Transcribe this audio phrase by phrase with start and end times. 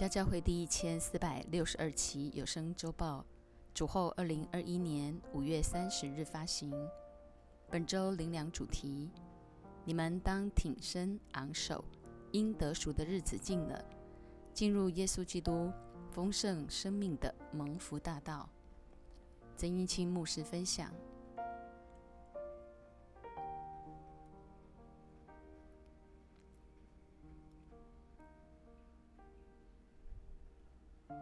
[0.00, 3.22] 家教会第一千四百六十二期有声周报，
[3.74, 6.72] 主后二零二一年五月三十日发行。
[7.68, 9.10] 本周灵粮主题：
[9.84, 11.84] 你们当挺身昂首，
[12.32, 13.84] 因得赎的日子近了，
[14.54, 15.70] 进入耶稣基督
[16.10, 18.48] 丰盛生命的蒙福大道。
[19.54, 20.90] 曾英清牧师分享。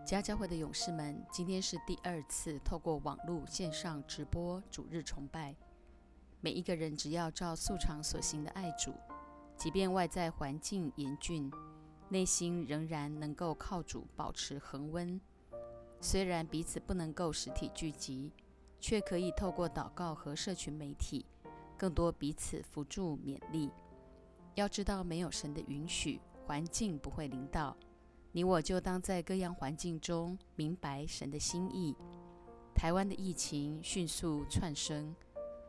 [0.08, 5.54] 家教会的勇士们，今天是第二次透过网络线上直播主日崇拜。
[6.40, 8.94] 每一个人只要照素常所行的爱主，
[9.54, 11.52] 即便外在环境严峻，
[12.08, 15.20] 内心仍然能够靠主保持恒温。
[16.00, 18.32] 虽然彼此不能够实体聚集，
[18.80, 21.26] 却可以透过祷告和社群媒体，
[21.76, 23.70] 更多彼此扶助勉励。
[24.54, 27.76] 要知道，没有神的允许，环境不会临到。
[28.38, 31.96] 你我就当在各样环境中明白神的心意。
[32.72, 35.12] 台湾的疫情迅速窜升，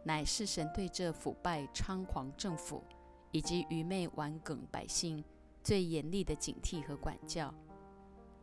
[0.03, 2.83] 乃是神对这腐败猖狂政府
[3.31, 5.23] 以及愚昧顽梗百姓
[5.63, 7.51] 最严厉的警惕和管教。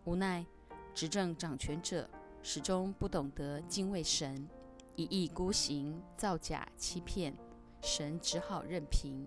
[0.02, 0.44] 无奈，
[0.92, 2.10] 执政掌权者
[2.42, 4.48] 始终不懂得敬畏神，
[4.96, 7.32] 一意孤行，造假欺骗，
[7.80, 9.24] 神只好任凭。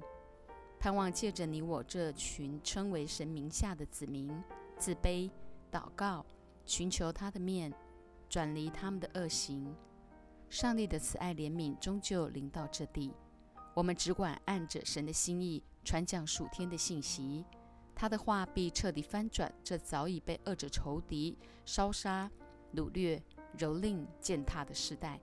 [0.77, 4.30] 盼望借着你我这群称为神名下的子民。
[4.80, 5.30] 自卑，
[5.69, 6.25] 祷告，
[6.66, 7.73] 寻求他的面，
[8.30, 9.75] 转离他们的恶行。
[10.49, 13.13] 上帝的慈爱怜悯终究临到这地。
[13.75, 17.44] 我们只管按着神的心意传讲属天的信息，
[17.94, 22.31] 他的话必彻底翻转这早已被恶者仇敌烧杀、
[22.73, 23.21] 掳掠、
[23.58, 25.19] 蹂躏、践踏的时代。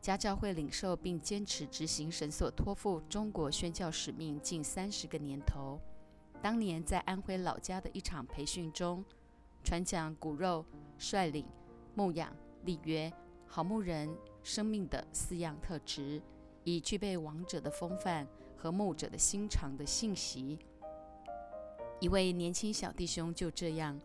[0.00, 5.80] 家教会领受并坚持执行神所托付中国宣教使命近三十个年头。
[6.42, 9.04] 当年在安徽老家的一场培训中，
[9.62, 10.66] 传讲骨肉
[10.98, 11.46] 率领
[11.94, 13.10] 牧养立约
[13.46, 16.20] 好牧人生命的四样特质，
[16.64, 18.26] 以具备王者的风范
[18.56, 20.58] 和牧者的心肠的信息。
[22.00, 23.96] 一位年轻小弟兄就这样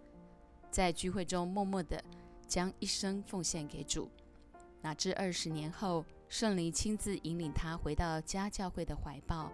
[0.70, 2.00] 在聚会中默默地
[2.46, 4.12] 将一生奉献给主。
[4.82, 9.52] 哪知二十年后，圣灵亲自引领他回到家教会的怀抱。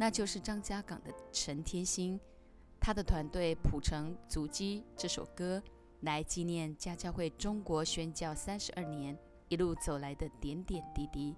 [0.00, 2.18] 那就是张家港的陈天星，
[2.78, 5.60] 他的团队谱成《足迹》这首歌，
[6.02, 11.34] 来纪念家教会中国宣教三十二年一路走来的点点滴滴。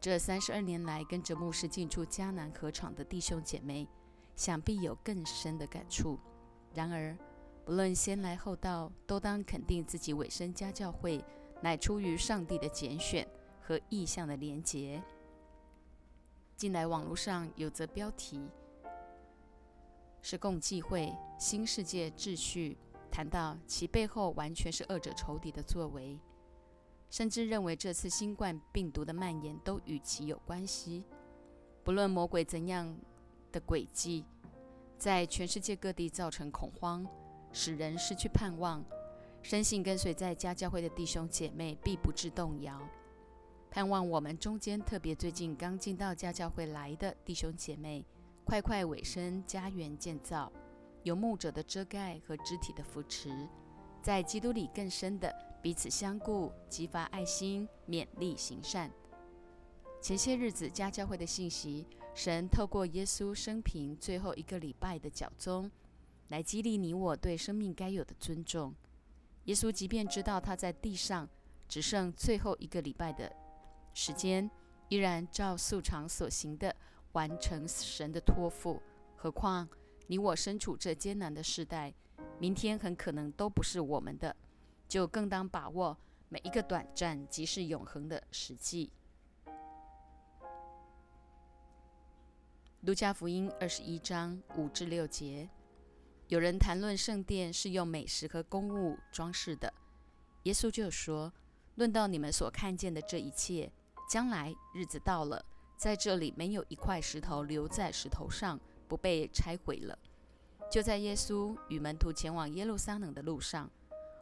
[0.00, 3.88] 这三十二年来跟着牧师进出迦南河场的弟兄姐妹，
[4.34, 6.18] 想必有更深的感触。
[6.74, 7.16] 然而，
[7.64, 11.24] 不论先来后到，都当肯定自己委身家教会，
[11.62, 13.26] 乃出于上帝的拣选
[13.62, 15.00] 和意向的连结。
[16.56, 18.40] 近来网络上有则标题
[20.22, 22.78] 是“共济会新世界秩序”，
[23.10, 26.16] 谈到其背后完全是恶者仇敌的作为，
[27.10, 31.04] 甚至认为这次新冠病毒的蔓延都与其有关系。
[31.82, 32.96] 不论魔鬼怎样
[33.50, 34.24] 的诡计，
[34.96, 37.04] 在全世界各地造成恐慌，
[37.52, 38.82] 使人失去盼望，
[39.42, 42.80] 深信跟随在家教会的弟兄姐妹必不致动摇。
[43.74, 48.04] 盼望我们中间特别最近刚进到家教会来的弟兄姐妹，
[48.44, 50.48] 快快委身家园建造，
[51.02, 53.36] 有牧者的遮盖和肢体的扶持，
[54.00, 58.88] 在基督里更深的彼此相顾，激发爱心，勉励行善。
[60.00, 61.84] 前些日子家教会的信息，
[62.14, 65.68] 神透过耶稣生平最后一个礼拜的教宗，
[66.28, 68.72] 来激励你我对生命该有的尊重。
[69.46, 71.28] 耶稣即便知道他在地上
[71.68, 73.34] 只剩最后一个礼拜的。
[73.94, 74.50] 时间
[74.88, 76.74] 依然照素常所行的
[77.12, 78.82] 完成神的托付。
[79.16, 79.66] 何况
[80.08, 81.94] 你我身处这艰难的时代，
[82.38, 84.36] 明天很可能都不是我们的，
[84.86, 85.96] 就更当把握
[86.28, 88.90] 每一个短暂即是永恒的时机。
[92.80, 95.48] 路加福音二十一章五至六节，
[96.28, 99.72] 有人谈论圣殿是用美食和公物装饰的，
[100.42, 101.32] 耶稣就说
[101.76, 103.72] ：“论到你们所看见的这一切。”
[104.08, 105.44] 将来日子到了，
[105.76, 109.98] 在这里没有一块石头留在石头上不被拆毁了。
[110.70, 113.70] 就在耶稣与门徒前往耶路撒冷的路上，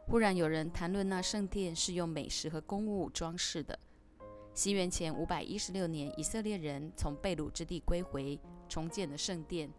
[0.07, 3.77] 忽然有人谈论那圣殿是用美食和公物装饰的。
[4.53, 8.39] 西元前五百一十六年，以色列人从被掳之地归回，
[8.69, 9.71] 重建了圣殿，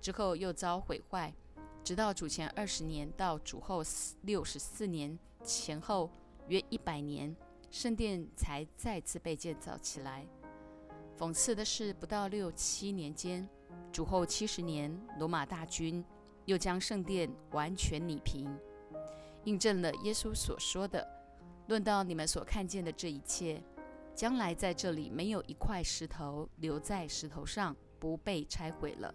[0.00, 1.34] 之后又遭毁坏，
[1.82, 3.82] 直到主前二十年到主后
[4.22, 6.08] 六十四年前后
[6.46, 7.34] 约一百年。
[7.72, 10.26] 圣殿才再次被建造起来。
[11.18, 13.48] 讽刺的是，不到六七年间，
[13.90, 16.04] 主后七十年，罗马大军
[16.44, 18.54] 又将圣殿完全拟平，
[19.44, 21.08] 印证了耶稣所说的
[21.66, 23.62] ：“论到你们所看见的这一切，
[24.14, 29.14] 将来在这里没有一块石头留在石头上不被拆毁了，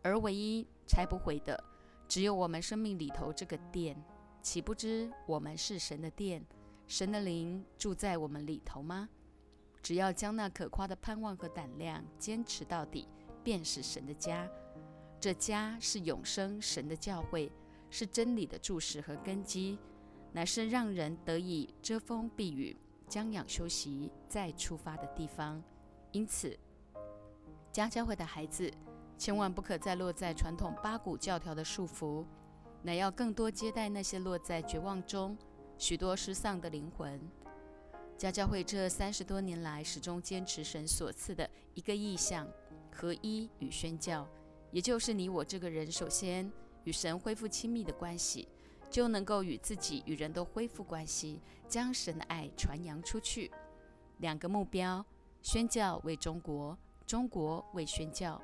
[0.00, 1.60] 而唯一拆不毁的，
[2.06, 4.00] 只有我们生命里头这个殿。
[4.42, 6.42] 岂不知我们是神的殿，
[6.90, 9.08] 神的灵住在我们里头吗？
[9.80, 13.06] 只要将那可夸的盼望和胆量坚持到底，
[13.44, 14.50] 便是神的家。”
[15.20, 17.48] 这家是永生神的教会，
[17.90, 19.78] 是真理的注释和根基，
[20.32, 22.76] 乃是让人得以遮风避雨、
[23.06, 25.62] 将养休息、再出发的地方。
[26.10, 26.58] 因此，
[27.70, 28.68] 家教会的孩子
[29.16, 32.26] 千万不可再落在传统八股教条的束缚，
[32.82, 35.38] 乃要更多接待那些落在绝望中、
[35.80, 37.18] 许多失丧的灵魂。
[38.18, 42.46] 家教会这三十多年来始终坚持神所赐的一个意向：
[42.92, 44.28] 合一与宣教。
[44.72, 46.52] 也就是你我这个人，首先
[46.84, 48.46] 与神恢复亲密的关系，
[48.90, 53.50] 就能够与自己与人都恢复关系，将神的爱传扬出去。
[54.18, 55.02] 两个目标：
[55.40, 58.38] 宣教为中国，中国为宣教。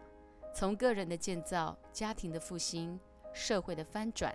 [0.55, 2.99] 从个人的建造、家庭的复兴、
[3.35, 4.35] 社会的翻转，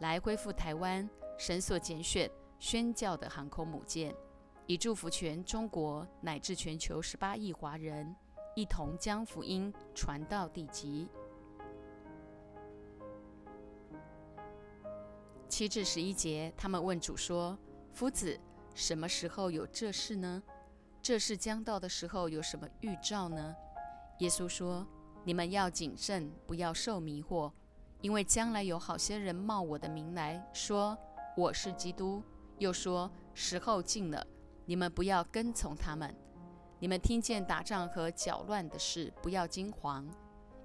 [0.00, 1.08] 来恢复台湾
[1.38, 2.30] 神所拣选
[2.62, 4.14] 宣教的航空母舰，
[4.68, 8.14] 以祝福全中国乃至全球十八亿华人，
[8.54, 11.08] 一同将福音传到地极。
[15.48, 17.58] 七至十一节，他们问主说
[17.92, 18.38] ：“夫子，
[18.76, 20.40] 什么时候有这事呢？
[21.02, 23.56] 这事将到的时候有什么预兆呢？”
[24.20, 24.86] 耶稣说
[25.26, 27.50] ：“你们要谨慎，不要受迷惑，
[28.00, 30.96] 因为将来有好些人冒我的名来说
[31.36, 32.22] 我是基督，
[32.62, 34.24] 又说时候近了，
[34.64, 36.14] 你们不要跟从他们。
[36.78, 40.08] 你们听见打仗和搅乱的事，不要惊慌，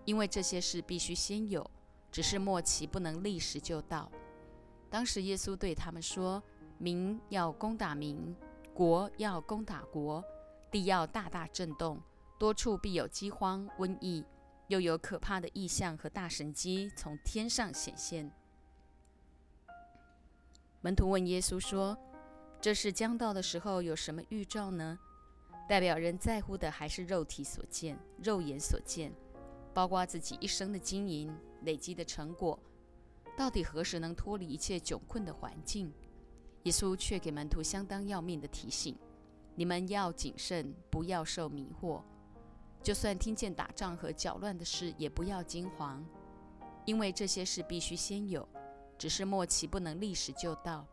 [0.06, 1.70] 因为这些事必须先有，
[2.12, 4.12] 只是末期不能立时就到。”
[4.90, 6.42] 当时耶稣对他们说
[6.78, 8.36] ：“民要攻打民，
[8.74, 10.24] 国要攻打国，
[10.72, 12.00] 地要大大震动，
[12.40, 14.24] 多处必有饥荒、瘟疫，
[14.68, 18.32] 又有可怕的异象和大神机从天上显现。”
[20.88, 21.98] 门徒问耶稣说
[22.62, 24.98] ：“这是将到的时候有什么预兆呢？”
[25.68, 29.12] 代表人在乎的还是肉体所见、肉眼所见，
[29.74, 32.58] 包括自己一生的经营累积的成果。
[33.36, 35.92] 到底何时能脱离一切窘困的环境？
[36.64, 38.98] 耶稣却给门徒相当要命的提醒：
[39.56, 42.02] 你们要谨慎，不要受迷惑。
[42.82, 46.02] 就算听见打仗和搅乱的事，也不要惊慌，
[46.86, 48.48] 因为这些事必须先有，
[48.98, 50.86] 只是末期不能立时就到。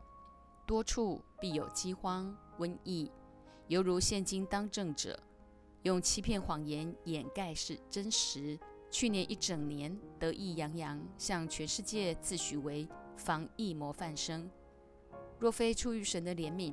[0.66, 3.10] 多处必有饥荒、瘟疫，
[3.68, 5.18] 犹如现今当政者
[5.82, 8.58] 用欺骗谎言掩盖是真实。
[8.90, 14.48] 去年一整年得意洋洋，向全世界自诩为防疫模范生。
[15.38, 16.72] 若非出于神的怜悯，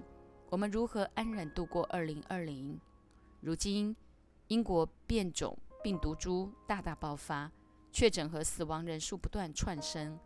[0.49, 2.79] 我们如何安然度过二零二零？
[3.39, 3.95] 如今，
[4.49, 7.51] 英国变种病毒株大大爆发，
[7.91, 10.19] 确诊和死亡人数不断窜升，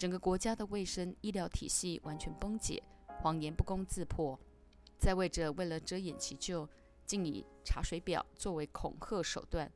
[0.00, 2.82] 整个国家的卫生医疗体系完全崩解，
[3.20, 4.40] 谎言不攻自破。
[4.96, 6.66] 在位者为了遮掩其咎，
[7.04, 9.70] 竟以查水表作为恐吓手段。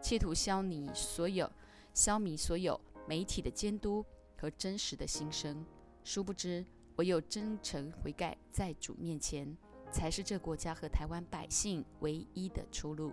[0.00, 1.52] 企图消弭所有、
[1.92, 4.02] 消弭所有媒体的监督
[4.38, 5.62] 和真实的心声，
[6.02, 6.64] 殊不知，
[6.96, 9.54] 唯有真诚悔改，在主面前，
[9.92, 13.12] 才是这国家和台湾百姓唯一的出路。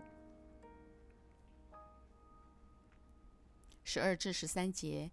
[3.84, 5.12] 十二至十三节，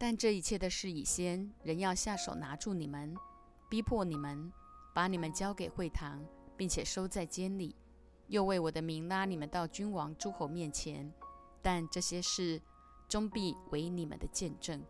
[0.00, 3.16] 但这一切的事已先，人要下手拿住你们，
[3.68, 4.52] 逼迫你们，
[4.94, 6.24] 把你们交给会堂，
[6.56, 7.74] 并且收在监里。
[8.28, 11.12] 又为我的名拉你们到君王、诸侯面前，
[11.60, 12.60] 但这些事
[13.08, 14.84] 终必为你们的见证。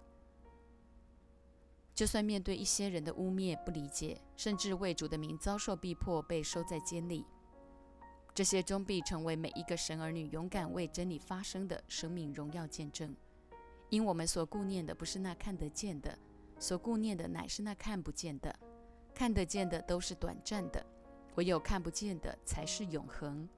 [1.95, 7.25] 就算面对一些人的污蔑、不理解，甚至为主的名遭受逼迫，被收在监里，
[8.35, 13.17] 这些终必成为每一个神儿女勇敢为真理发声的生命荣耀见证。
[13.90, 16.18] 因我们所顾念的不是那看得见的，
[16.59, 18.54] 所顾念的乃是那看不见的。
[19.14, 20.85] 看得见的都是短暂的。
[21.37, 23.49] 唯有看不见的才是永恒。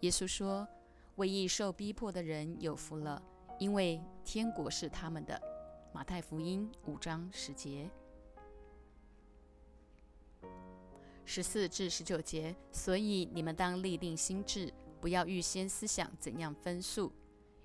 [0.00, 0.68] 耶稣说
[1.16, 3.22] ：“为义受逼迫的人有福了，
[3.58, 5.40] 因为天国是他们的。”
[5.94, 7.88] 马太福音五章十节、
[11.24, 12.54] 十四至十九节。
[12.70, 17.10] 所以你们当立定心志，不要预先思想怎样分数，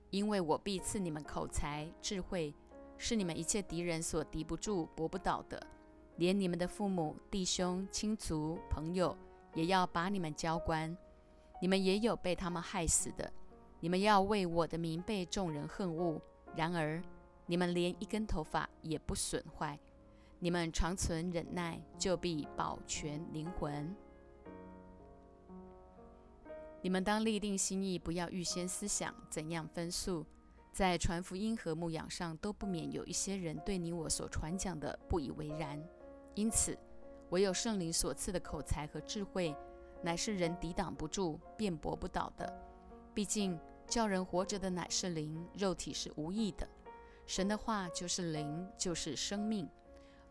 [0.09, 2.53] 因为我必赐你们口才、智慧，
[2.97, 5.61] 是你们一切敌人所敌不住、搏不倒的。
[6.17, 9.17] 连你们的父母、弟兄、亲族、朋友。
[9.55, 10.95] 也要把你们交官，
[11.59, 13.33] 你们也有被他们害死的。
[13.79, 16.21] 你们要为我的名被众人恨恶，
[16.55, 17.01] 然而
[17.47, 19.77] 你们连一根头发也不损坏。
[20.37, 23.93] 你们长存忍耐，就必保全灵魂。
[26.81, 30.25] 你们当立定心意，不要预先思想怎样分诉。
[30.71, 35.81] 在传福音和牧养上，都不免有一些人对你我所传讲的不以为然。
[36.35, 36.77] 因此，
[37.31, 39.53] 唯有圣灵所赐的口才和智慧，
[40.01, 42.51] 乃是人抵挡不住、辩驳不倒的。
[43.13, 46.65] 毕竟，叫人活着的乃是灵，肉体是无益的。
[47.25, 49.67] 神的话就是灵，就是生命。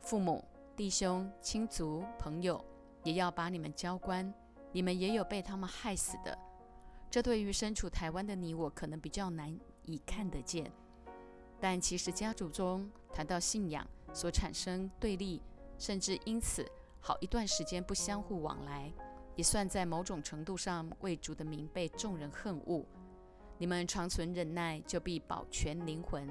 [0.00, 0.42] 父母、
[0.74, 2.64] 弟兄、亲族、朋友，
[3.02, 4.32] 也要把你们交官。
[4.72, 6.36] 你们也有被他们害死的。
[7.10, 10.70] 这对于身处台湾的你我，可能比较难以看得见。
[11.60, 15.42] 但其实家族中谈到信仰所产生对立，
[15.78, 16.64] 甚至因此
[17.00, 18.92] 好一段时间不相互往来，
[19.36, 22.84] 也算在某种程度上为主的名被众人恨恶。
[23.56, 26.28] 你们长存忍耐，就必保全灵魂。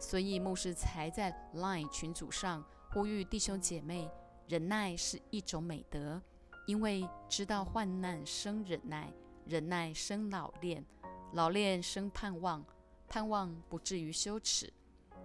[0.00, 2.64] 所以牧师才在 Line 群组上。
[2.90, 4.10] 呼吁弟兄姐妹，
[4.48, 6.22] 忍耐是一种美德，
[6.68, 9.10] 因为知道患难生忍耐，
[9.46, 10.84] 忍耐生老练，
[11.32, 12.62] 老练生盼望，
[13.08, 14.70] 盼望不至于羞耻，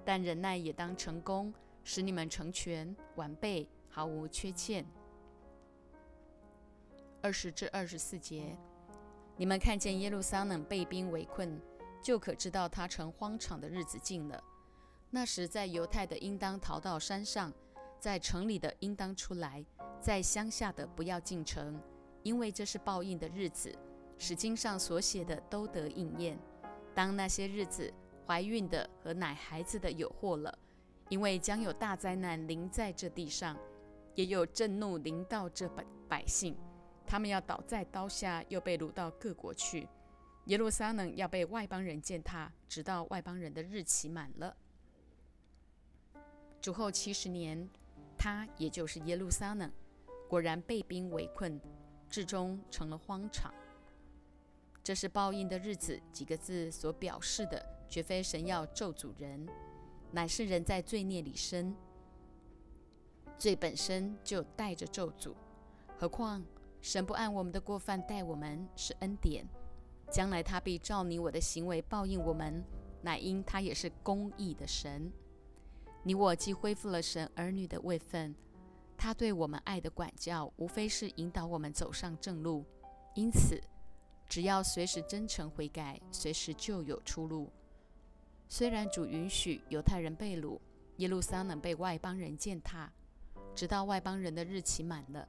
[0.06, 4.86] 但忍耐也当成功，使你们成全完备，毫无缺欠。
[7.22, 8.58] 二十至二十四节，
[9.36, 11.62] 你们看见耶路撒冷被兵围困，
[12.02, 14.42] 就可知道他成荒场的日子近了。
[15.10, 17.52] 那时，在犹太的应当逃到山上，
[18.04, 19.66] 在城里的应当出来，
[20.02, 21.82] 在乡下的不要进城，
[22.22, 23.74] 因为这是报应的日子，
[24.18, 26.38] 使经上所写的都得应验。
[26.94, 27.94] 当那些日子，
[28.28, 30.54] 怀孕的和奶孩子的有祸了，
[31.08, 33.58] 因为将有大灾难临在这地上，
[34.16, 36.58] 也有震怒临到这百百姓，
[37.08, 39.88] 他们要倒在刀下，又被掳到各国去。
[40.48, 44.58] 耶路撒冷要被外邦人践踏，直到外邦人的日期满了。
[46.60, 47.70] 主后七十年，
[48.24, 49.70] 他也就是耶路撒冷，
[50.30, 51.60] 果然被兵围困，
[52.10, 53.54] 至终成了荒场。
[54.82, 59.46] 这是报应的日子几个字所表示的，绝非神要咒诅人，
[60.14, 61.76] 乃是人在罪孽里生，
[63.38, 65.34] 罪本身就带着咒诅。
[65.98, 66.42] 何况
[66.80, 69.46] 神不按我们的过犯待我们，是恩典，
[70.10, 72.64] 将来他必照你我的行为报应我们，
[73.02, 75.12] 乃因他也是公义的神。
[76.06, 78.36] 你我既恢复了神儿女的位分，
[78.98, 82.66] 他对我们爱的管教，无非是引导我们走上正路。
[83.16, 83.62] 因此，
[84.28, 87.50] 只要随时真诚悔改，随时就有出路。
[88.50, 90.60] 虽然主允许犹太人被掳，
[90.98, 92.92] 耶路撒冷被外邦人践踏，
[93.56, 95.26] 直到外邦人的日期满了。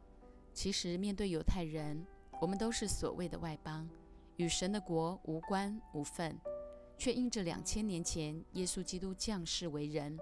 [0.53, 2.05] 其实，面对犹太人，
[2.41, 3.89] 我们都是所谓的外邦，
[4.37, 6.37] 与神的国无关无分，
[6.99, 10.19] 却因着两千年前耶稣基督降世为人。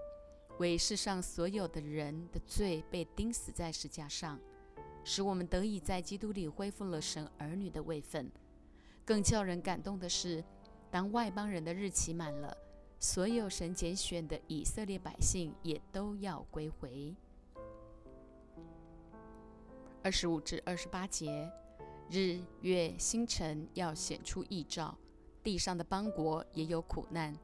[0.63, 4.39] 为世上所有的人的罪被钉死在石架上，
[5.03, 8.31] 使我们得以在基督里恢复了神儿女的位分。
[9.03, 10.41] 更叫人感动的是，
[10.89, 12.55] 当外邦人的日期满了，
[12.97, 17.13] 所有神拣选的以色列百姓也都要归回。
[20.01, 21.51] 二十五至二十八节，
[22.09, 24.97] 日月星辰要显出异兆，
[25.43, 27.37] 地上的邦国也有苦难。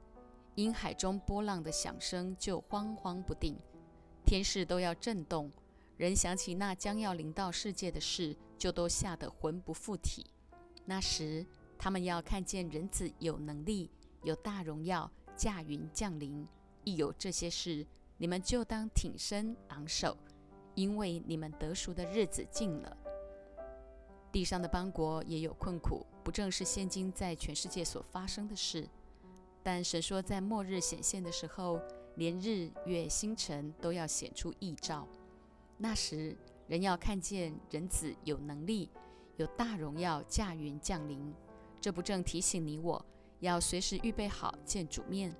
[0.59, 3.57] 因海中波浪的响声就慌慌不定，
[4.25, 5.49] 天势都要震动。
[5.95, 10.29] 人想起那将要临到世界的事，就都吓得魂不附体。
[10.83, 11.45] 那时，
[11.77, 13.89] 他们要看见人子有能力、
[14.23, 16.45] 有大荣耀，驾云降临。
[16.83, 17.87] 一有这些事，
[18.17, 20.17] 你们就当挺身昂首，
[20.75, 22.97] 因为你们得赎的日子近了。
[24.29, 28.85] 地上的邦国也有困苦，不正是现今在全世界所发生的事？
[29.61, 31.81] 但神说，在末日显现的时候，
[32.15, 35.07] 连日月星辰都要显出异兆。
[35.77, 36.35] 那时，
[36.67, 38.89] 人要看见人子有能力、
[39.37, 41.33] 有大荣耀驾云降临。
[41.81, 43.05] 这不正提醒你我，
[43.39, 45.35] 要随时预备好见主面。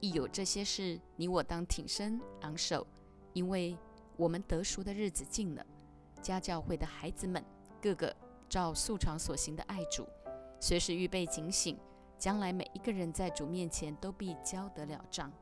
[0.00, 2.86] 一有这些事，你我当挺身昂首，
[3.32, 3.76] 因为
[4.16, 5.66] 我们得赎的日子近了。
[6.22, 7.44] 家教会的孩子们，
[7.80, 8.14] 个个
[8.48, 10.06] 照素常所行的爱主，
[10.60, 11.78] 随时预备警醒。
[12.20, 15.32] 将来每一个人在主面前都必交得了账。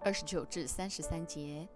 [0.00, 1.66] 二十九至三十三节，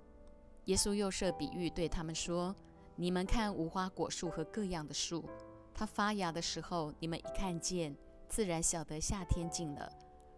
[0.67, 2.55] 耶稣又设比喻对他们说
[2.97, 5.25] ：“你们看无花果树和各样的树，
[5.73, 7.97] 它发芽的时候，你们一看见，
[8.29, 9.91] 自然晓得夏天近了。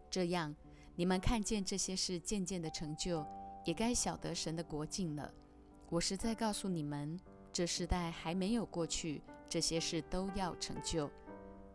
[0.09, 0.55] 这样，
[0.95, 3.27] 你们看见这些事渐渐的成就，
[3.65, 5.35] 也该晓得神的国近了。
[5.91, 7.19] 我实在告诉你们，
[7.53, 11.11] 这时代还没有过去。”这些事都要成就，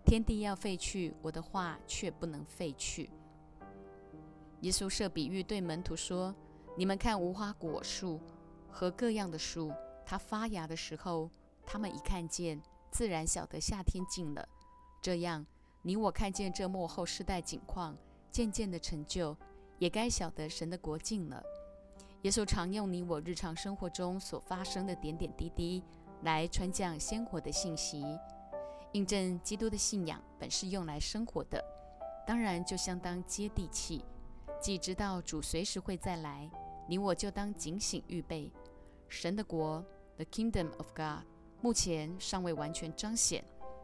[0.05, 3.09] 天地要废去，我的话却不能废去。
[4.61, 6.33] 耶稣设比喻对门徒说
[6.77, 8.19] ：“你们看无花果树
[8.69, 9.73] 和各样的树，
[10.05, 11.29] 它发芽的时候，
[11.65, 12.61] 他们一看见，
[12.91, 14.47] 自然晓得夏天近了。
[15.01, 15.45] 这样，
[15.81, 17.97] 你我看见这幕后世代景况
[18.31, 19.35] 渐渐的成就，
[19.79, 21.43] 也该晓得神的国近了。”
[22.21, 25.83] 耶稣常用你我日常生活中所发生的点点滴滴
[26.23, 28.01] 来传讲鲜活的信息，
[28.93, 31.61] 印证基督的信仰本是用来生活的，
[32.25, 34.05] 当然就相当接地气。
[34.61, 36.49] 既知道主随时会再来，
[36.87, 38.49] 你我就当警醒预备。
[39.09, 39.83] 神的国
[40.15, 41.25] ，The Kingdom of God，
[41.61, 43.43] 目前尚未完全彰显，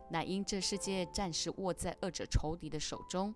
[0.09, 3.35] 乃因这世界暂时握在恶者仇敌的手中，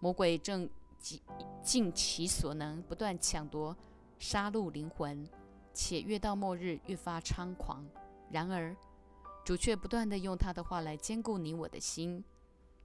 [0.00, 0.66] 魔鬼正
[0.98, 1.20] 尽
[1.62, 3.76] 尽其所能，不断抢夺、
[4.18, 5.28] 杀戮灵魂，
[5.74, 7.84] 且越到末日越发猖狂。
[8.30, 8.76] 然而，
[9.44, 12.22] 主却不断地用他的话来兼顾你我的心，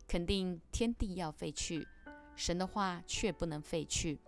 [0.08, 1.88] 肯定天地要废去。
[2.36, 4.20] 神的话却不能废去，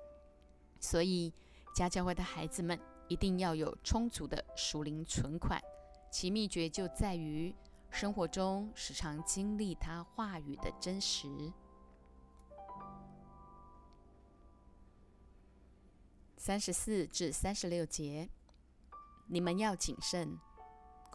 [0.79, 1.33] 所以
[1.73, 5.59] 家教会的孩子们一定要有充足的属灵存款。
[6.11, 7.55] 其秘诀就在于
[7.89, 11.51] 生活中时常经历他话语的真实。
[16.37, 18.29] 三十四至三十六节，
[19.27, 20.37] 你们要谨慎，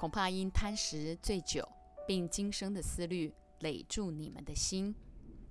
[0.01, 1.63] 恐怕因贪食、醉酒，
[2.07, 4.95] 并今生的思虑累住你们的心。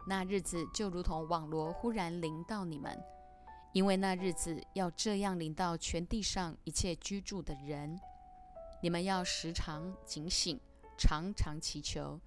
[0.07, 2.99] 那日子就如同网罗忽然临到你们，
[3.73, 7.99] 因为那日子要这样临到全地上一切居住的人。
[8.81, 10.59] 你们要时常警醒，
[10.97, 12.19] 常常祈求，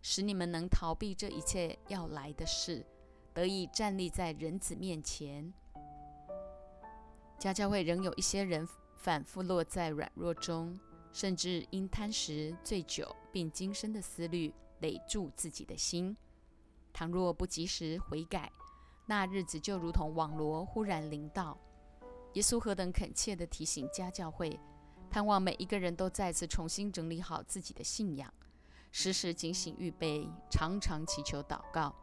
[0.00, 2.86] 使你们能逃避这一切要来的事，
[3.34, 5.52] 得以站立在人子面前。
[7.38, 10.80] 家教会仍有一些人反复落在软弱中，
[11.16, 16.14] 甚至因贪食、醉酒，并今生的思虑累住自己的心。
[16.92, 18.52] 倘若不及时悔改，
[19.06, 21.56] 那日子就如同网罗忽然临到。
[22.34, 24.60] 耶稣何等恳切地提醒家教会，
[25.08, 28.30] 盼望每一个人都再次重新整理好自己的信仰，
[28.92, 31.96] 时时警醒预备，常常祈求祷告，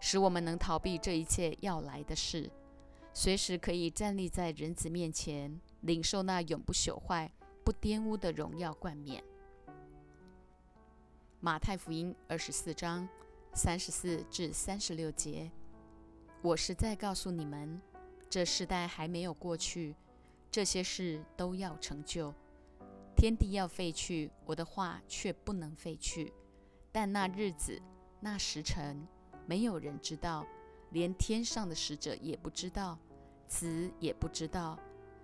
[0.00, 2.50] 使我们能逃避这一切要来的事，
[3.12, 7.30] 随时可以站立在人子面前，领受那永不朽坏、
[7.64, 9.24] 不玷污的荣耀冠冕。
[11.40, 13.08] 马太福音二十四章。
[13.56, 15.48] 三十四至三十六节，
[16.42, 17.80] 我是在告诉你们，
[18.28, 19.94] 这世代还没有过去，
[20.50, 22.34] 这些事都要成就。
[23.16, 26.32] 天地要废去，我的话却不能废去。
[26.90, 27.80] 但那日子、
[28.18, 29.06] 那时辰，
[29.46, 30.44] 没有人知道，
[30.90, 32.98] 连天上的使者也不知道，
[33.46, 34.76] 子也不知道，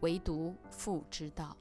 [0.03, 1.57] 唯独父知道。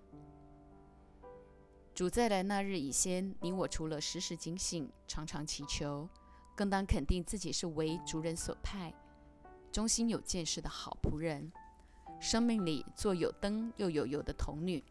[1.99, 6.07] 主再来那日以先，你我除了时时警醒、常常祈求。
[6.55, 8.93] 更当肯定自己是为主人所派、
[9.69, 11.51] 忠心有见识的好仆人，
[12.17, 14.81] 生命里做有灯又有油的童女，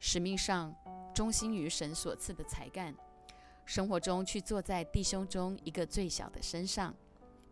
[0.00, 0.74] 使命上
[1.14, 2.92] 忠心于神所赐的才干，
[3.64, 6.92] 生活中去坐在弟兄中一个最小的身上。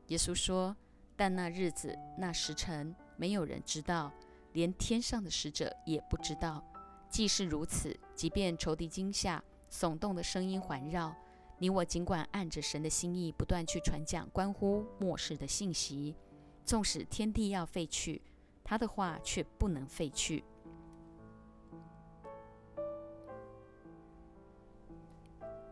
[0.08, 0.76] 耶稣说
[1.14, 4.12] ：“但那日子、那时辰，没有人知道，
[4.54, 6.60] 连天上的使者也不知道。
[7.08, 11.14] 既是如此，即便仇敌惊吓、耸动的声音环绕。”
[11.58, 16.14] 你我尽管按着神的心意不断去传讲关乎末世的信息，
[16.66, 18.20] 纵使天地要废去，
[18.62, 20.44] 他的话却不能废去。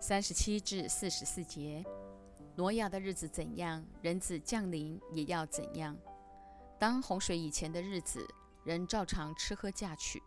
[0.00, 1.84] 三十七至四十四节，
[2.56, 5.94] 挪亚的日子怎样，人子降临也要怎样。
[6.78, 8.26] 当洪水以前的日子，
[8.64, 10.22] 人照常吃喝嫁娶，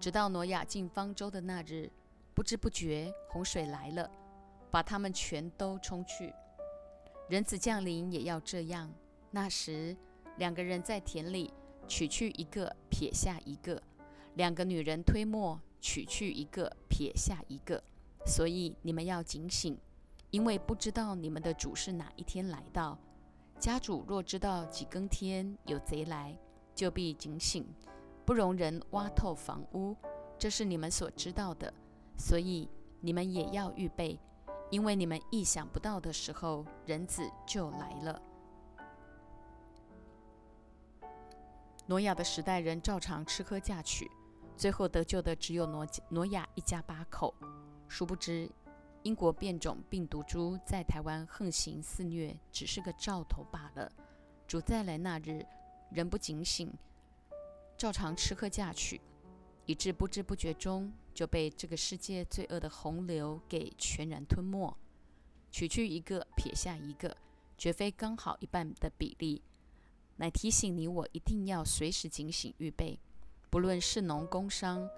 [0.00, 1.90] 直到挪亚进方舟的那日，
[2.34, 4.10] 不知不觉洪水来了。
[4.70, 6.30] 把他们全都冲去，
[7.30, 8.92] 人子降临也要这样。
[9.30, 9.96] 那时，
[10.36, 11.50] 两个人在田里
[11.86, 13.80] 取去一个，撇下一个；
[14.34, 17.82] 两个女人推磨，取去一个，撇下一个。
[18.26, 19.78] 所以你们要警醒，
[20.30, 22.98] 因为不知道你们的主是哪一天来到。
[23.58, 26.36] 家主若知道几更天有贼来，
[26.74, 27.66] 就必警醒，
[28.28, 29.96] 不容人挖透房屋。
[30.38, 31.72] 这是你们所知道的，
[32.18, 32.68] 所以
[33.00, 34.20] 你们也要预备。
[34.70, 38.20] 因为你们意想不到的时候，人子就来了。
[41.86, 44.06] 挪亚的时代人照常吃喝嫁娶，
[44.58, 47.32] 最后得救的只有挪挪亚一家八口。
[47.88, 48.46] 殊不知，
[49.04, 53.90] 英国变种病毒株在台湾横行肆虐，只是个兆头罢了。
[54.46, 55.42] 主再来那日，
[55.90, 56.70] 人不警醒，
[57.78, 59.00] 照常吃喝嫁娶。
[59.64, 64.74] 以致不知不觉中就被这个世界罪恶的洪流给全然吞没。
[65.50, 67.14] 取去一个，撇下一个，
[67.56, 69.42] 绝非刚好一半的比例，
[70.16, 72.98] 乃提醒你我一定要随时警醒预备，
[73.50, 74.88] 不论是农工商，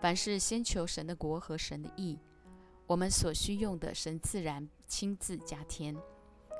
[0.00, 2.16] 凡是先求神的国和神的义，
[2.86, 5.96] 我们所需用的，神自然亲自加添。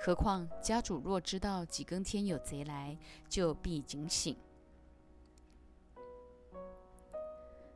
[0.02, 4.36] 何况家主若知道几更天有贼来，就必警醒。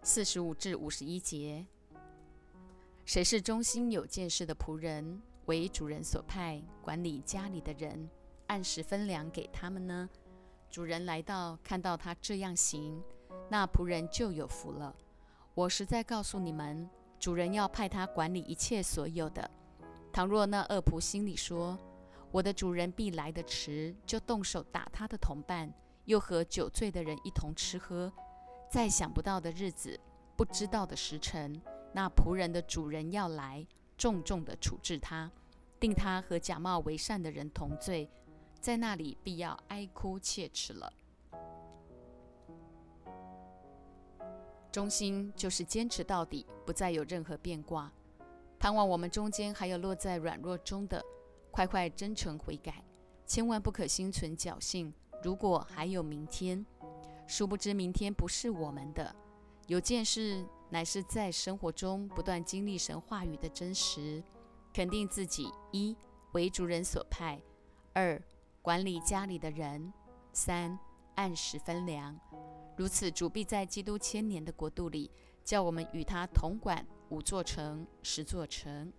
[0.07, 1.67] 四十五至五十一节，
[3.07, 8.07] 谁是忠心有见识的仆人，为主人所派管理家里的人，
[8.49, 10.07] 按时分粮给他们呢？
[10.69, 13.03] 主人来到，看到他这样行，
[13.49, 14.95] 那仆人就有福了。
[15.55, 16.87] 我实在告诉你们，
[17.19, 19.51] 主人要派他管理一切所有的。
[20.13, 21.79] 倘若那恶仆心里说，
[22.31, 25.73] 我的主人必来得迟，就动手打他的同伴，
[26.05, 28.13] 又和酒醉的人一同吃喝。
[28.75, 30.01] 在想不到的日子，
[30.35, 33.65] 不知道的时辰，那仆人的主人要来，
[33.97, 35.31] 重重的处置他，
[35.79, 38.11] 定他和假冒为善的人同罪，
[38.59, 40.93] 在那里必要哀哭切齿了。
[44.73, 47.93] 忠心就是坚持到底，不再有任何变卦。
[48.59, 51.01] 盼望我们中间还有落在软弱中的。
[51.53, 52.83] 快快真诚悔改，
[53.25, 54.93] 千万不可心存侥幸。
[55.23, 56.67] 如果还有明天，
[57.27, 59.15] 殊不知明天不是我们的。
[59.67, 64.23] 有件事乃是在生活中不断经历神话语的真实，
[64.73, 65.97] 肯定自己：一
[66.33, 67.39] 为主人所派；
[67.95, 68.21] 二
[68.61, 69.91] 管理家里的人；
[70.33, 70.79] 三
[71.15, 72.19] 按时分粮。
[72.77, 75.11] 如此，主必在基督千年的国度里，
[75.45, 78.93] 叫我们与他同管五座城、十座城。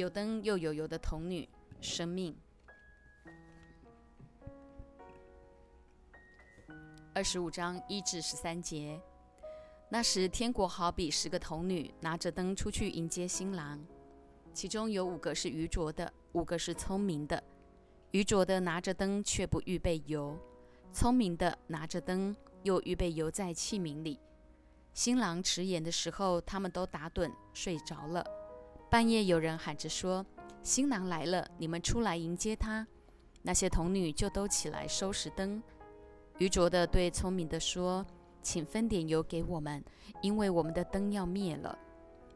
[0.00, 1.46] 有灯又有油的童女
[1.78, 2.34] 生命。
[7.14, 8.98] 二十五章一至十三节。
[9.90, 13.78] 那时天国好比十个童女拿着灯出去迎接新郎，
[14.54, 17.42] 其中有五个是愚拙的，五个是聪明的。
[18.12, 20.38] 愚拙的拿着灯却不预备油，
[20.94, 24.18] 聪明的拿着灯又预备油在器皿里。
[24.94, 28.24] 新郎迟延的时候，他们都打盹睡着了。
[28.90, 30.26] 半夜有人喊着说
[30.64, 32.84] ：“新郎来了，你们出来迎接他。”
[33.40, 35.62] 那些童女就都起来收拾灯。
[36.38, 38.04] 愚拙的对聪明的说
[38.42, 39.82] ：“请分点油给我们，
[40.22, 41.78] 因为我们的灯要灭了。”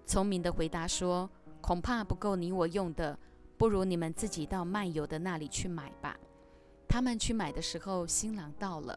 [0.06, 1.28] 聪明的回答说
[1.60, 3.18] ：“恐怕不够你我用的，
[3.58, 6.16] 不如你们自己到卖油的那里去买吧。”
[6.88, 8.96] 他们去买的时候，新郎到了，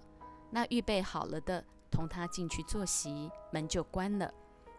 [0.51, 4.31] 那预备好了的同他进去坐席，门就关了。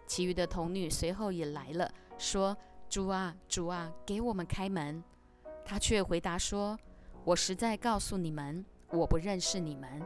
[0.07, 2.57] 其余的童女随后也来了，说。
[2.89, 5.05] 主啊，主啊，给我们开门！
[5.63, 6.79] 他却回答说
[7.23, 10.03] ：“我实在告诉你们，我不认识你们，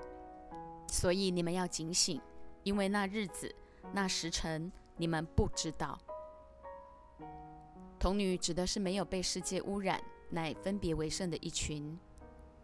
[0.89, 2.21] 所以你们要警醒，
[2.65, 3.55] 因为那日子、
[3.93, 5.97] 那时辰你们不知道。”
[8.01, 11.97] 童女指的是没有被世界污染，乃分别为圣的一群。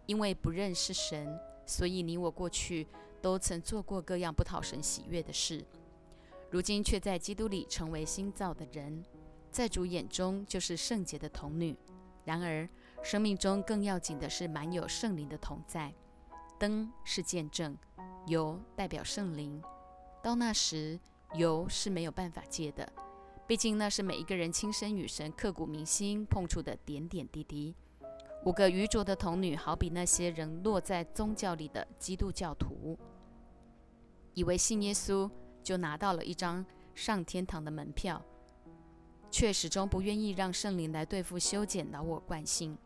[0.06, 2.88] 因为不认识神，所以你我过去
[3.22, 5.64] 都曾做过各样不讨神喜悦的事，
[6.50, 9.04] 如今却在基督里成为新造的人。
[9.50, 11.76] 在主眼中就是圣洁的童女。
[12.24, 12.68] 然而，
[13.02, 15.94] 生命中更要紧的是满有圣灵的同在。
[16.58, 17.76] 灯是见证，
[18.26, 19.62] 油代表圣灵。
[20.22, 20.98] 到那时，
[21.34, 22.92] 油是没有办法借的，
[23.46, 27.74] 毕竟那是每一个人亲身与神刻骨铭心碰触的点点滴滴。
[28.44, 32.98] 五个愚拙的童女，好比那些人落在宗教里的基督教徒，
[34.34, 35.30] 以为信耶稣
[35.62, 38.22] 就拿到了一张上天堂的门票。
[39.30, 42.76] 却始终不愿意让圣灵来对付修剪老我惯性，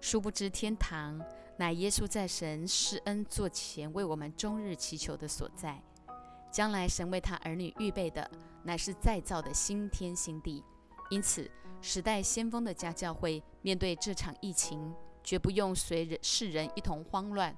[0.00, 1.20] 殊不知天堂
[1.56, 5.82] 乃耶稣在神施恩座前为我们终日祈求的所在。
[6.50, 8.28] 将来神为他儿女预备的
[8.62, 10.64] 乃是再造的新天新地。
[11.10, 11.50] 因此，
[11.82, 17.54] 时代先锋的家教会面对这场疫情，绝不用随人世人一同慌乱，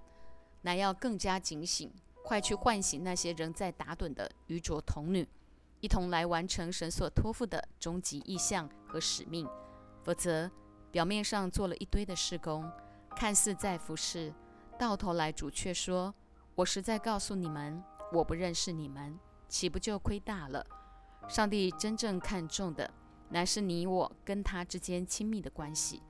[0.62, 1.92] 乃要更加警醒，
[2.24, 5.26] 快去唤醒那些仍在打盹的愚拙童女。
[5.80, 9.48] 一同来完成神所托付的终极意向和使命，
[10.04, 10.50] 否则
[10.90, 12.70] 表面上做了一堆的事工，
[13.16, 14.32] 看似在服侍，
[14.78, 16.14] 到头来主却说
[16.54, 20.66] ：“我实在告诉你们，我不认识你们，岂不就亏大了？”
[21.28, 22.90] 上帝真正看重的，
[23.28, 26.02] 乃是你我跟他之间亲密的关系。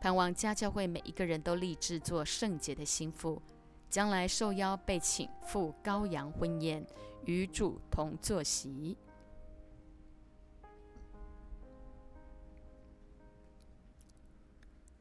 [0.00, 3.40] 盼望家教会每一个人都立志做圣洁的心腹，
[3.88, 6.86] 将来受邀被请赴羔羊婚宴，
[7.24, 8.98] 与主同坐席。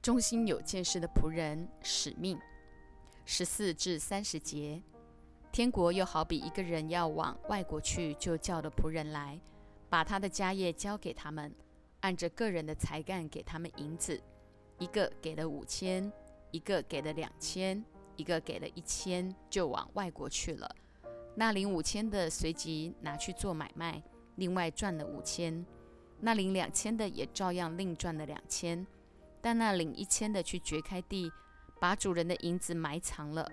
[0.06, 2.40] 忠心有见识的仆人，使命。
[3.26, 4.80] 十四至三十节。
[5.52, 9.42] 天国又好比一个人要往外国去，就叫了仆人来，
[9.90, 11.52] 把他的家业交给他们，
[12.02, 14.22] 按着个人的才干给他们银子，
[14.78, 16.14] 一个给了五千，
[16.52, 17.84] 一个给了两千，
[18.16, 20.70] 一个给了一千，就往外国去了。
[21.34, 24.04] 那领五千的随即拿去做买卖，
[24.36, 25.66] 另外赚了五千；
[26.20, 28.86] 那领两千的也照样另赚了两千。
[29.46, 31.32] 但那领一千的去掘开地，
[31.80, 33.48] 把主人的银子埋藏了。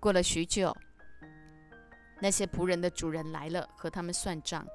[0.00, 0.76] 过了许久，
[2.20, 4.66] 那些仆人的主人来了，和他们算账。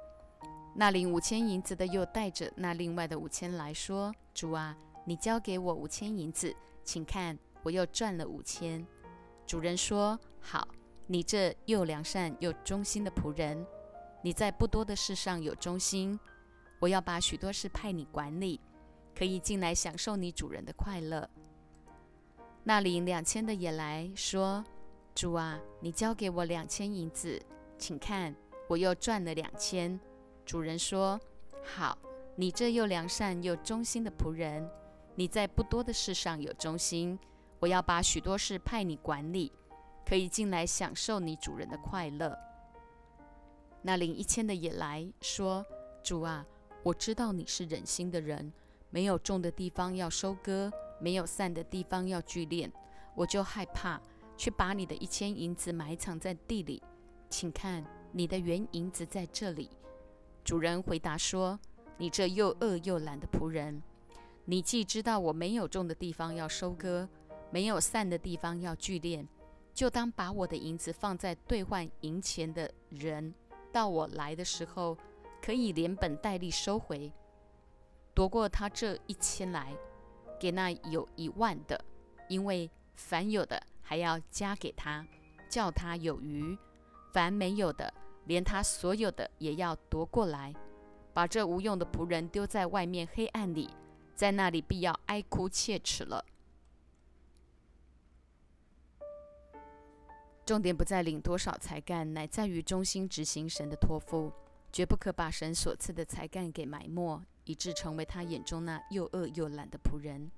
[0.74, 6.56] 那领五千银子的又带着那另外的五千来说：“主啊，你交给我五千银子，
[6.86, 8.88] 请看，我又赚了五千。”
[9.46, 10.66] 主人说：“好，
[11.06, 13.68] 你这又良善又忠心的仆人，
[14.22, 16.18] 你在不多的事上有忠心。”
[16.80, 18.60] 我要把许多事派你管理，
[19.16, 21.28] 可以进来享受你主人的快乐。
[22.64, 24.64] 那领两千的也来说
[25.16, 27.42] ：“主啊，你交给我两千银子，
[27.80, 28.36] 请看，
[28.68, 30.00] 我又赚了两千。”
[30.46, 31.20] 主人说
[31.66, 31.98] ：“好，
[32.36, 34.70] 你这又良善又忠心的仆人，
[35.16, 37.18] 你在不多的事上有忠心，
[37.60, 39.52] 我要把许多事派你管理，
[40.06, 42.38] 可以进来享受你主人的快乐。”
[43.82, 45.66] 那领一千的也来说
[46.04, 46.46] ：“主啊。”
[46.88, 48.54] 我知道你是忍心的人，
[48.92, 50.72] 没有种的地方要收割，
[51.02, 52.72] 没有散的地方要聚敛，
[53.14, 54.00] 我就害怕，
[54.38, 56.82] 去把你的一千银子埋藏在地里。
[57.30, 59.70] 请看，你的原银子在这里。
[60.46, 61.60] 主人回答说
[62.00, 63.84] ：“你这又饿又懒的仆人，
[64.46, 67.10] 你既知道我没有种的地方要收割，
[67.52, 69.28] 没有散的地方要聚敛，
[69.74, 73.34] 就当把我的银子放在兑换银钱的人，
[73.74, 74.98] 到我来的时候。”
[75.42, 77.12] 可以连本带利收回，
[78.14, 79.74] 夺过他这一千来，
[80.40, 81.84] 给那有一万的，
[82.28, 85.06] 因为凡有的还要加给他，
[85.50, 86.58] 叫他有余；
[87.14, 87.94] 凡没有的，
[88.26, 90.54] 连他所有的也要夺过来，
[91.14, 93.70] 把这无用的仆人丢在外面黑暗里，
[94.14, 96.26] 在那里必要哀哭切齿了。
[100.46, 104.32] 重点不在领多少才干，乃在于忠心执行神的托付。
[104.78, 110.30] 绝不可把神所赐的才干给埋没，以致成为他眼中那又恶又懒的仆人。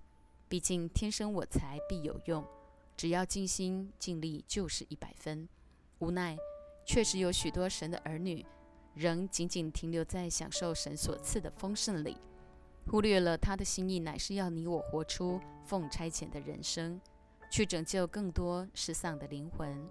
[0.47, 2.47] 毕竟天生我材必有用，
[2.95, 5.45] 只要尽心尽力就是一百分。
[5.97, 6.37] 无奈，
[6.85, 8.45] 确实有许多神的儿女，
[8.93, 12.15] 仍仅仅停留在享受神所赐的丰盛里，
[12.87, 17.01] 忽略了他的心意乃是要你我活出奉差遣的人生，
[17.51, 19.85] 去拯救更多失丧的灵魂。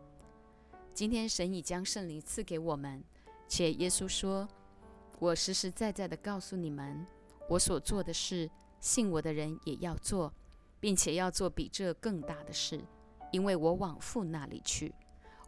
[0.94, 3.04] 今天神已将圣灵赐给我们。
[3.48, 4.46] 且耶稣说
[5.18, 7.06] ：“我实实在在的告诉你们，
[7.48, 10.32] 我所做的事，信我的人也要做，
[10.78, 12.78] 并且要做比这更大的事，
[13.32, 14.94] 因为我往父那里去。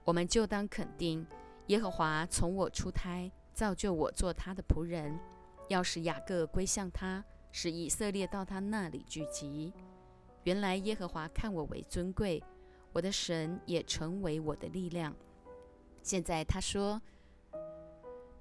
[0.02, 1.26] 我们就当肯定，
[1.66, 5.20] 耶和华从我出胎，造就我做他的仆人，
[5.68, 9.74] 要使雅各归向他，使以色列到他那里聚集。
[10.44, 12.42] 原来耶和华看我为尊贵，
[12.94, 15.14] 我的神也成为我的力量。
[16.02, 17.00] 现在他说。”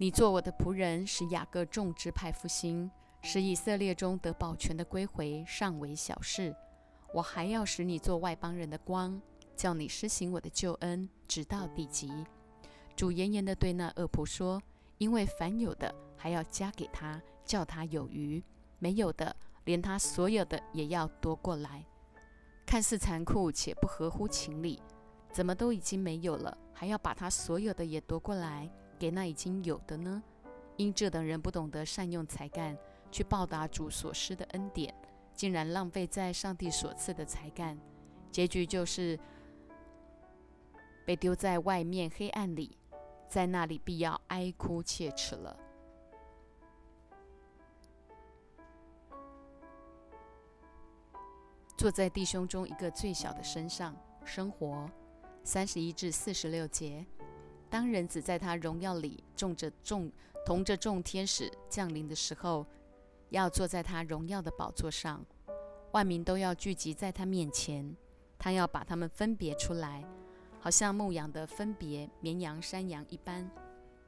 [0.02, 2.90] 你做我的仆人，使雅各众支派复兴，
[3.22, 6.56] 使以色列中得保全的归回，尚为小事。
[7.14, 9.22] 我还要使你做外邦人的光，
[9.58, 12.10] 叫你施行我的救恩，直到地极。
[12.96, 14.64] 主严严地对那恶仆说
[15.00, 18.42] ：“因为凡有的还要加给他，叫他有余；
[18.80, 19.36] 没有的，
[19.66, 21.86] 连他所有的也要夺过来。
[22.66, 24.82] 看似残酷且不合乎情理，
[25.34, 30.22] 怎么都已经没有了，还要把他所有的也夺过来？”给那已经有的呢？
[30.76, 32.78] 因这等人不懂得善用才干
[33.12, 34.94] 去报答主所施的恩典，
[35.34, 37.78] 竟然浪费在上帝所赐的才干，
[38.32, 39.20] 结局就是
[41.06, 42.78] 被丢在外面黑暗里，
[43.28, 45.58] 在那里必要哀哭切齿了。
[51.78, 54.90] 坐在弟兄中一个最小的身上生活，
[55.44, 57.06] 三十一至四十六节。
[57.70, 60.12] 当人子在他荣耀里，众着众
[60.46, 62.66] 同着众天使降临的时候，
[63.30, 65.24] 要坐在他荣耀的宝座上，
[65.92, 67.96] 万民都要聚集在他面前，
[68.40, 70.04] 他要把他们分别出来，
[70.60, 73.50] 好像牧羊的分别绵羊山羊一般，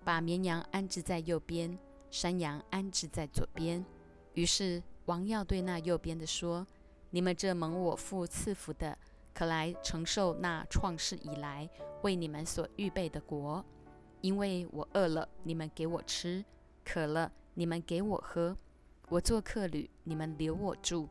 [0.03, 1.77] 把绵羊安置在右边，
[2.09, 3.85] 山羊安置在左边。
[4.33, 6.65] 于是王要对那右边的说
[7.11, 8.97] ：“你们这蒙我父赐福的。”
[9.33, 11.69] 可来承受那创世以来
[12.03, 13.63] 为你们所预备的国，
[14.21, 16.43] 因为我饿了，你们给我吃；
[16.83, 18.55] 渴了，你们给我喝；
[19.09, 21.07] 我做客旅，你们留我住；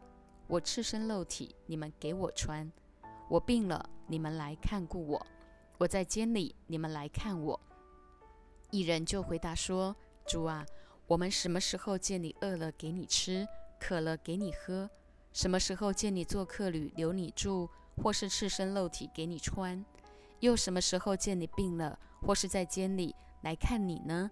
[0.47, 2.71] 我赤身露体，你们给我穿；
[3.29, 5.21] 我病了，你们来看顾我；
[5.79, 7.59] 我在监里，你们来看我。”
[8.71, 10.65] 一人就回答说：“主啊，
[11.07, 13.47] 我们什么时候见你饿了给你吃，
[13.81, 14.89] 渴了给你喝？
[15.33, 17.69] 什么时候见你做客旅留你住，
[18.03, 19.85] 或是赤身露体给你穿？
[20.41, 24.31] 又什么时候见你病了，或是在监里来看你呢？”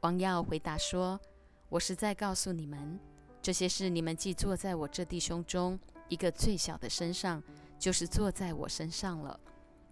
[0.00, 1.20] 王耀回答说
[1.68, 2.98] ：“我是在告诉你们。”
[3.42, 7.42] 这些事，你们既坐在我这弟兄中一个最小的身上，
[7.78, 9.38] 就是坐在我身上了。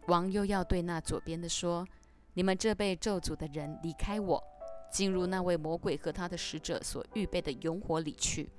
[0.06, 1.86] 王又要对那左边的说
[2.34, 4.42] ：“你们这被咒诅的人，离开我，
[4.90, 8.50] 进入那位魔鬼和他的使者所预备的永火里去。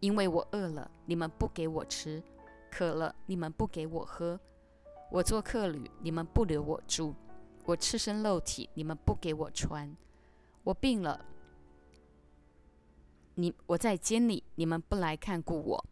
[0.00, 2.20] 因为我饿了，你们不给我吃；
[2.70, 4.38] 渴了，你们不给我喝；
[5.10, 7.14] 我做客旅，你们不留我住；
[7.64, 9.94] 我赤身露体，你们不给我穿；
[10.64, 11.26] 我病了。”
[13.34, 15.84] 你我在监里，你们不来看顾我，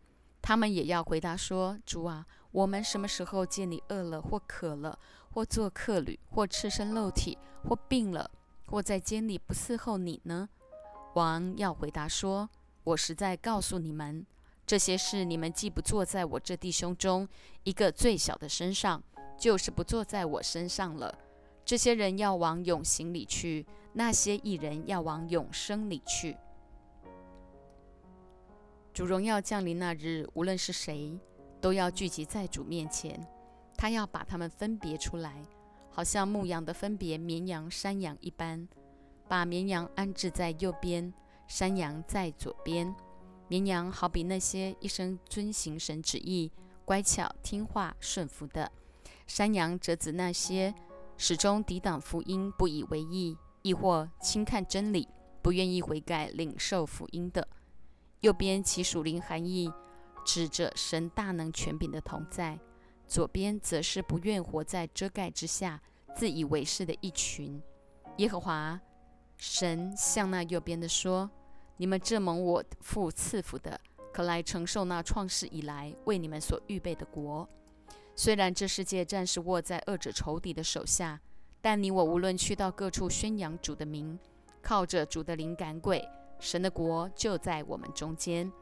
[0.43, 4.99] 他们也要回答说：“主啊，我们什么时候见你饿了或渴了，
[5.33, 8.31] 或做客旅，或赤身露体，或病了，
[8.67, 10.49] 或在监里不伺候你呢？”
[11.15, 12.51] 王要回答说
[12.85, 14.27] ：“我实在告诉你们，
[14.69, 17.27] 这些事你们既不坐在我这弟兄中
[17.65, 19.03] 一个最小的身上，
[19.39, 21.19] 就是不坐在我身上了。
[21.65, 26.37] 这些人要往永刑里去，那些异人要往永生里去。”
[28.93, 31.19] 主荣耀降临那日，无论是谁，
[31.63, 33.19] 都要聚集在主面前。
[33.75, 35.43] 他要把他们分别出来，
[35.89, 38.69] 好像牧羊的分别绵羊、山羊一般，
[39.29, 41.11] 把绵羊安置在右边，
[41.47, 42.95] 山羊在左边。
[43.49, 46.53] 绵羊好比那些一生遵行神旨意、
[46.85, 48.71] 乖巧听话、顺服的；
[49.27, 50.75] 山羊则指那些
[51.17, 55.09] 始终抵挡福音、不以为意，亦或轻看真理、
[55.41, 57.49] 不愿意悔改、领受福音的。
[58.21, 59.73] 右边其属灵含义，
[60.27, 62.59] 指着神大能权柄的同在；
[63.07, 65.81] 左边则是不愿活在遮盖之下、
[66.15, 67.63] 自以为是的一群。
[68.19, 68.79] 耶和华
[69.37, 71.31] 神向那右边的说
[71.79, 73.81] ：“你们这蒙我父赐福的，
[74.13, 77.49] 可来承受那创世以来为你们所预备的国。
[78.15, 81.21] 虽然这世界暂时握在恶者仇敌的手下，
[81.61, 84.19] 但你我无论去到各处宣扬主的名，
[84.61, 86.07] 靠着主的灵感鬼。”
[86.41, 88.53] 神的国就在我们中间，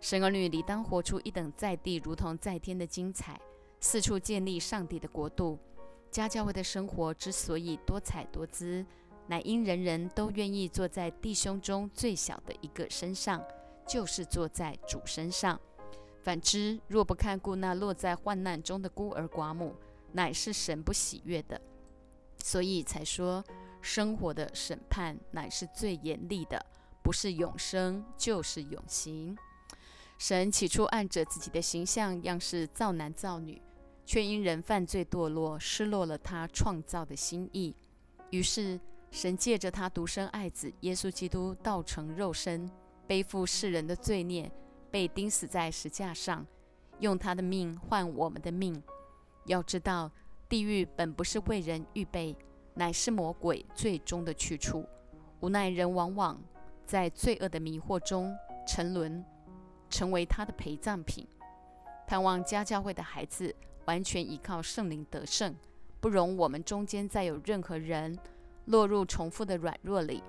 [0.00, 3.40] 神儿女理当活出一等在地如同在天的精彩，
[3.80, 5.58] 四处建立上帝的国度。
[6.10, 8.84] 家教会的生活之所以多彩多姿，
[9.26, 13.42] 乃因人人都愿意坐在弟兄中最小的一个身上，
[13.86, 15.60] 就是坐在主身上。
[16.22, 19.74] 反之，若不看顾那落在患难中的孤儿寡母，
[20.12, 21.60] 乃是神不喜悦的。
[22.38, 23.44] 所以才说，
[23.80, 26.64] 生活的审判乃是最严厉的。
[27.02, 29.36] 不是永生，就是永刑。
[30.16, 33.60] 神起初按着自己的形象样式造男造女，
[34.06, 37.76] 却因人犯罪堕落，失落了他创造的心意。
[38.30, 38.80] 于是
[39.14, 42.68] 神借着他独生爱子耶稣基督，道成肉身，
[43.06, 44.50] 背负世人的罪孽，
[44.90, 46.44] 被钉死在石架上，
[46.98, 48.82] 用他的命换我们的命。
[49.46, 50.10] 要知道，
[50.48, 52.36] 地狱本不是为人预备，
[52.74, 54.84] 乃是魔鬼最终的去处。
[55.38, 56.42] 无奈人往往。
[56.84, 59.24] 在罪恶的迷惑中沉沦，
[59.88, 61.26] 成为他的陪葬品。
[62.06, 63.54] 盼望家教会的孩子
[63.86, 65.54] 完全依靠圣灵得胜，
[66.00, 68.18] 不容我们中间再有任何人
[68.66, 70.22] 落入重复的软弱里。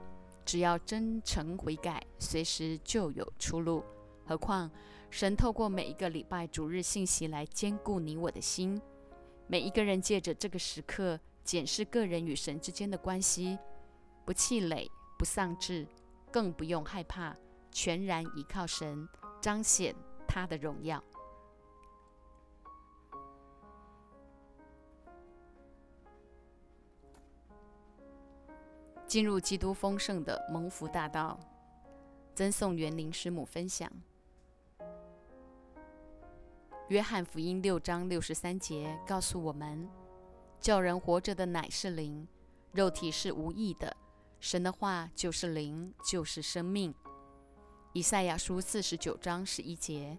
[0.45, 3.83] 只要真诚悔改，随时就有出路。
[4.25, 4.69] 何况
[5.09, 8.79] 神透过每一个礼拜主日信息来兼顾你我的心。
[9.47, 13.57] 每一个人借着这个时刻检视个人与神之间的关系，
[14.23, 15.87] 不气馁，不丧志。
[16.31, 17.33] 更不用害怕，
[17.71, 19.07] 全然依靠神，
[19.39, 19.95] 彰显
[20.27, 21.01] 他的荣耀。
[29.15, 31.39] 进入基督丰盛的蒙福大道，
[32.33, 33.89] 赠送园林师母分享。
[36.89, 39.89] 约翰福音六章六十三节告诉我们：
[40.59, 42.27] 叫人活着的乃是灵，
[42.73, 43.95] 肉体是无益的。
[44.41, 46.93] 神的话就是灵，就是生命。
[47.93, 50.17] 以赛亚书四十九章十一节：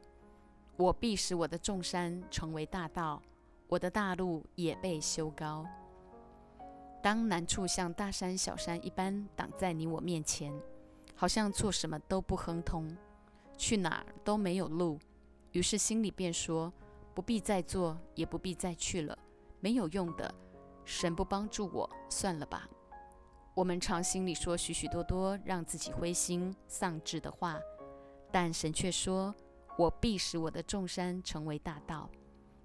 [0.78, 3.22] 我必使我的众山成为大道，
[3.68, 5.66] 我的大路也被修高。
[7.07, 10.53] 当难处像大山、小山一般挡在你我面前，
[11.15, 12.97] 好像做什么都不亨通，
[13.57, 14.99] 去哪儿都没有路，
[15.53, 16.73] 于是心里便说：
[17.15, 19.17] 不必再做，也不必再去了，
[19.61, 20.35] 没有用的。
[20.85, 22.69] 神不帮助我，算了吧。
[23.55, 27.57] 我们常心里说许许多多让自己灰心丧志的话，
[28.33, 29.33] 但神却说
[29.79, 32.11] ：“我必使我的众山成为大道。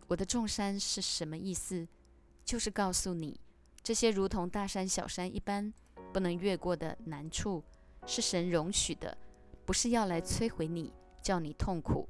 [0.08, 1.88] 我的众山是什么意思？
[2.44, 3.40] 就是告诉你，
[3.84, 5.74] 这些如同大山小山一般
[6.14, 7.64] 不能越过的难处，
[8.06, 9.18] 是神容许的，
[9.66, 12.08] 不是要来摧毁你，叫你痛苦，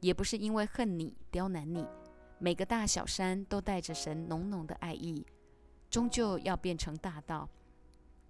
[0.00, 1.86] 也不是因为恨你刁难你。
[2.38, 5.24] 每个大小山都带着神浓浓的爱意，
[5.88, 7.48] 终究要变成大道，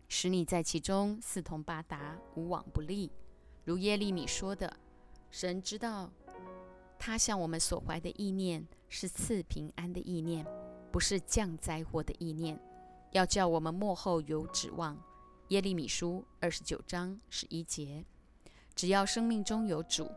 [0.08, 3.10] 使你在其中四通八达，无往不利。
[3.64, 4.76] 如耶利米说的，
[5.30, 6.12] 神知道
[6.98, 10.46] 他向我们所怀的意念是赐平安的意念。
[10.92, 12.56] 不是降灾祸的意念，
[13.14, 15.00] 要叫我们幕后有指望。
[15.48, 18.04] 耶利米书二十九章十一节，
[18.74, 20.10] 只要生命中有主，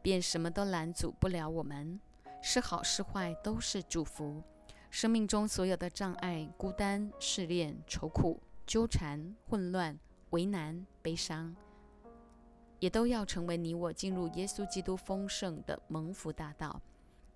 [0.00, 2.00] 便什么都拦阻不了我们。
[2.40, 4.42] 是好是坏都是祝福。
[4.90, 9.98] 生命中所有的障碍、孤单、试炼、愁苦、纠缠、混乱、
[10.30, 11.54] 为难、悲伤，
[12.78, 16.80] 也都要成为你我进入耶稣基督丰盛的蒙福大道。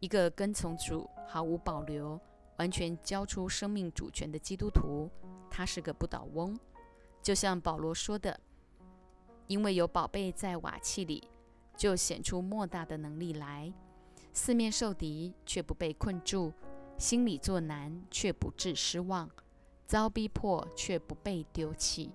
[0.00, 2.18] 一个跟从主毫无保留。
[2.58, 5.10] 完全交出生命主权的基督徒，
[5.50, 6.58] 他是个不倒翁。
[7.22, 8.38] 就像保罗说的
[9.46, 11.28] ：“因为有宝贝在瓦器里，
[11.76, 13.72] 就显出莫大的能力来。
[14.32, 16.52] 四面受敌却不被困住，
[16.98, 19.30] 心里作难却不致失望，
[19.86, 22.10] 遭逼迫却不被丢弃，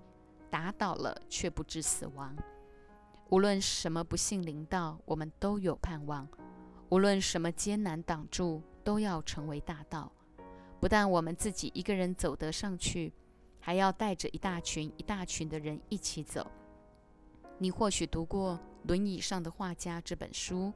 [0.49, 2.35] 打倒了却不致死亡。
[3.29, 6.27] 无论什么不幸临到，我们都有盼望；
[6.89, 10.11] 无论什么艰难挡住，都要成为大道。”
[10.79, 13.11] 不但我们自己一个人走得上去，
[13.59, 16.45] 还要带着一大群一大群的人一起走。
[17.57, 20.71] 你或许读过《轮椅上的画家》这本书。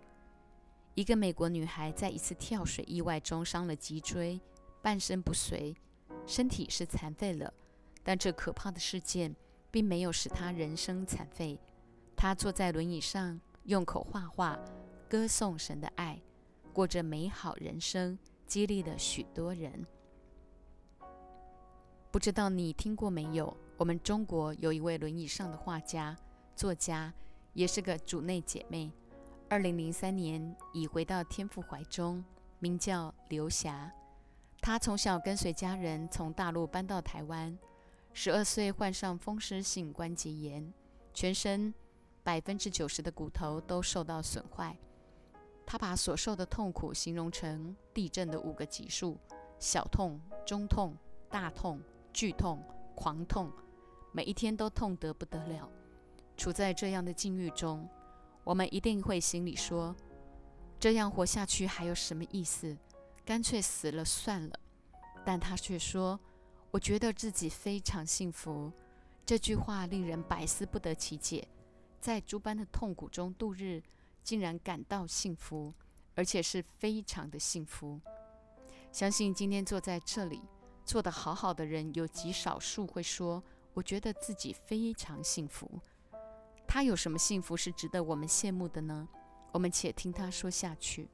[0.95, 4.41] 一个美国女孩在一次跳水意外中伤了脊椎，
[4.81, 5.75] 半身不遂，
[6.25, 7.53] 身体是残废了。
[8.03, 9.35] 但这可怕的事件
[9.69, 11.59] 并没有使她人生残废。
[12.17, 14.59] 她坐在轮椅上，用口画画，
[15.07, 16.19] 歌颂神的爱，
[16.73, 18.17] 过着美好人生。
[18.51, 19.87] 激励了许多人。
[22.11, 23.55] 不知道你听过没有？
[23.77, 26.13] 我们中国有一位轮椅上的画家、
[26.53, 27.13] 作家，
[27.53, 28.91] 也是个主内姐妹。
[29.47, 32.21] 二零零三年已回到天父怀中，
[32.59, 33.89] 名叫刘霞。
[34.59, 37.57] 她从小跟随家人从大陆搬到台湾，
[38.11, 40.73] 十二岁患上风湿性关节炎，
[41.13, 41.73] 全身
[42.21, 44.77] 百分之九十的骨头都受到损坏。
[45.72, 49.17] 他把所受的痛苦形容成地震的五个级数：
[49.57, 50.93] 小痛、中痛、
[51.30, 51.80] 大痛、
[52.11, 52.61] 剧痛、
[52.93, 53.49] 狂痛，
[54.11, 55.72] 每一天都痛得不得了。
[56.36, 57.88] 处在这样的境遇中，
[58.43, 59.95] 我们一定会心里说
[60.78, 62.78] ：“这样活下去还有什么意思？
[63.24, 64.59] 干脆死了算了。”
[65.24, 66.19] 但他却说
[66.72, 68.69] ：“我觉得自己非常幸福。”
[69.26, 71.47] 这句话令人百思不得其解，
[72.01, 73.82] 在诸般的痛苦中度日。
[74.24, 75.74] 竟然感到幸福，
[76.15, 77.99] 而且是非常的幸福。
[78.91, 80.41] 相信今天坐在这里
[80.84, 83.43] 做得好好的人，有极少数会说
[83.74, 85.80] ：“我觉得自己非常幸福。”
[86.67, 89.07] 他有什么幸福是值得我们羡慕的呢？
[89.51, 91.09] 我们且听他说下去。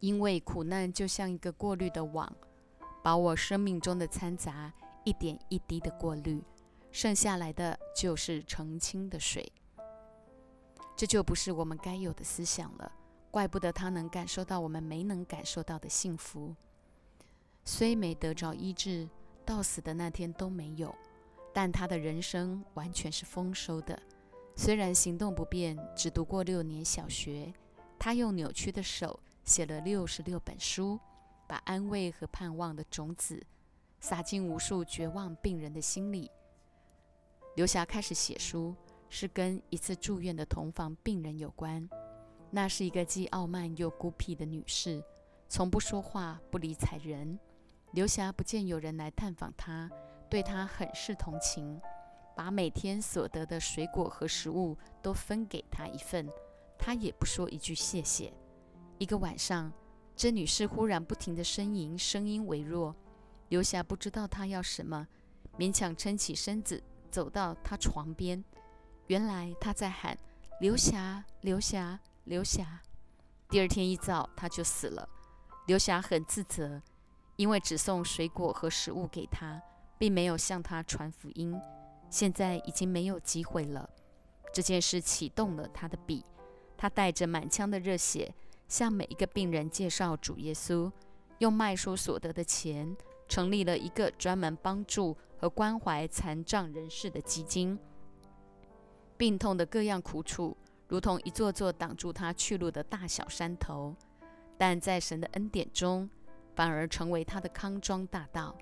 [0.00, 2.32] 因为苦难就像一个过滤的网，
[3.02, 4.72] 把我生命中的掺杂
[5.04, 6.40] 一点一滴的过滤，
[6.92, 9.52] 剩下来的就是澄清的水。
[10.98, 12.90] 这就不是我们该有的思想了，
[13.30, 16.52] 怪不得他能感受到我们没能感受到的幸福。
[17.64, 19.08] 虽没得着医治，
[19.46, 20.92] 到死的那天都没有，
[21.54, 23.96] 但他的人生完全是丰收的。
[24.56, 27.54] 虽然行动不便，只读过六年小学，
[27.96, 30.98] 他用扭曲的手写了六十六本书，
[31.46, 33.40] 把安慰和盼望的种子
[34.00, 36.28] 撒进无数绝望病人的心里。
[37.54, 38.74] 刘霞开始写书。
[39.08, 41.88] 是跟一次住院的同房病人有关。
[42.50, 45.02] 那是一个既傲慢又孤僻的女士，
[45.48, 47.38] 从不说话，不理睬人。
[47.92, 49.90] 刘霞不见有人来探访她，
[50.30, 51.80] 对她很是同情，
[52.36, 56.28] 把每天所得的水果和食物都分给她一份，
[56.78, 58.32] 她也不说一句谢谢。
[58.98, 59.72] 一个晚上，
[60.16, 62.94] 这女士忽然不停地呻吟，声音微弱。
[63.48, 65.06] 刘霞不知道她要什么，
[65.58, 68.42] 勉强撑起身子，走到她床边。
[69.08, 70.16] 原来他在喊
[70.60, 72.82] “刘霞，刘霞，刘霞”。
[73.48, 75.08] 第二天一早，他就死了。
[75.66, 76.82] 刘霞很自责，
[77.36, 79.62] 因为只送水果和食物给他，
[79.96, 81.58] 并没有向他传福音。
[82.10, 83.88] 现在已经没有机会了。
[84.52, 86.22] 这件事启动了他的笔，
[86.76, 88.34] 他带着满腔的热血，
[88.68, 90.92] 向每一个病人介绍主耶稣，
[91.38, 92.94] 用卖书所得的钱，
[93.26, 97.78] 成立了一个专门帮助和关怀残障人士的基金。
[99.18, 100.56] 病痛的各样苦楚，
[100.86, 103.94] 如同一座座挡住他去路的大小山头，
[104.56, 106.08] 但在神的恩典中，
[106.54, 108.56] 反而成为他的康庄大道，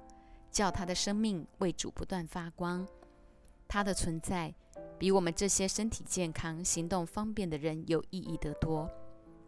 [0.51, 2.89] 叫他的生命为主不断发光。
[3.69, 4.55] 他的存在
[4.99, 8.91] 比我们这些身体健康、行动方便的人有意义得多。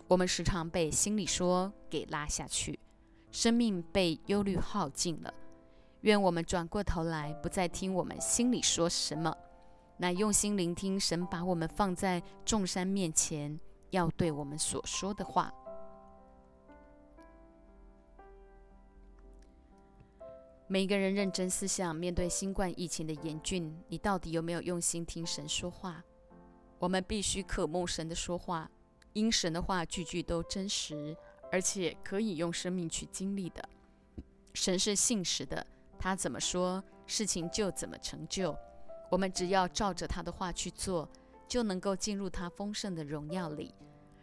[0.07, 2.79] 我们时常被心里说给拉下去，
[3.33, 5.33] 生命被忧虑耗尽了。
[6.03, 9.35] 愿我们转过头来，不再听我们心里说什么。
[9.99, 13.59] 乃用心聆听神把我们放在众山面前，
[13.91, 15.53] 要对我们所说的话。
[20.69, 26.05] 每个人认真思想，面对新冠疫情的严峻，你到底有没有用心听神说话？
[26.79, 28.71] 我们必须渴慕神的说话，
[29.15, 31.17] 因神的话句句都真实，
[31.51, 33.69] 而且可以用生命去经历的。
[34.55, 35.67] 神是信实的，
[35.99, 38.57] 他怎么说，事情就怎么成就。
[39.11, 41.09] 我们只要照着他的话去做，
[41.47, 43.75] 就能够进入他丰盛的荣耀里。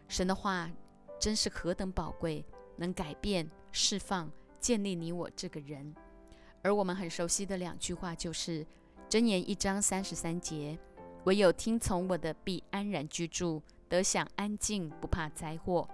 [0.08, 0.72] 神的话
[1.20, 2.46] 真是何等宝贵，
[2.78, 5.96] 能改变、释放、建立你我这个人。
[6.62, 8.64] 而我们很熟悉的两句话就是
[9.10, 10.78] 《箴言》一章三十三节
[11.26, 15.88] ：“唯有听从我的，必安然居住，得享安静，不怕灾祸。”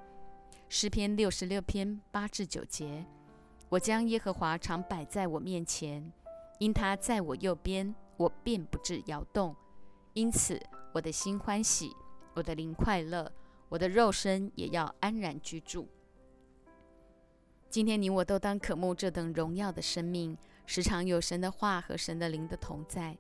[0.68, 3.06] 诗篇六十六篇八至九节
[3.70, 6.12] ：“我将耶和华常摆在我面前，
[6.60, 9.56] 因他在我右边。”我便不致摇动，
[10.14, 10.62] 因此
[10.94, 11.92] 我的心欢喜，
[12.36, 13.32] 我的灵快乐，
[13.68, 15.88] 我的肉身也要安然居住。
[17.68, 23.18] 今天你我都当渴慕这等荣耀的生命，时常有神的话和神的灵的同在。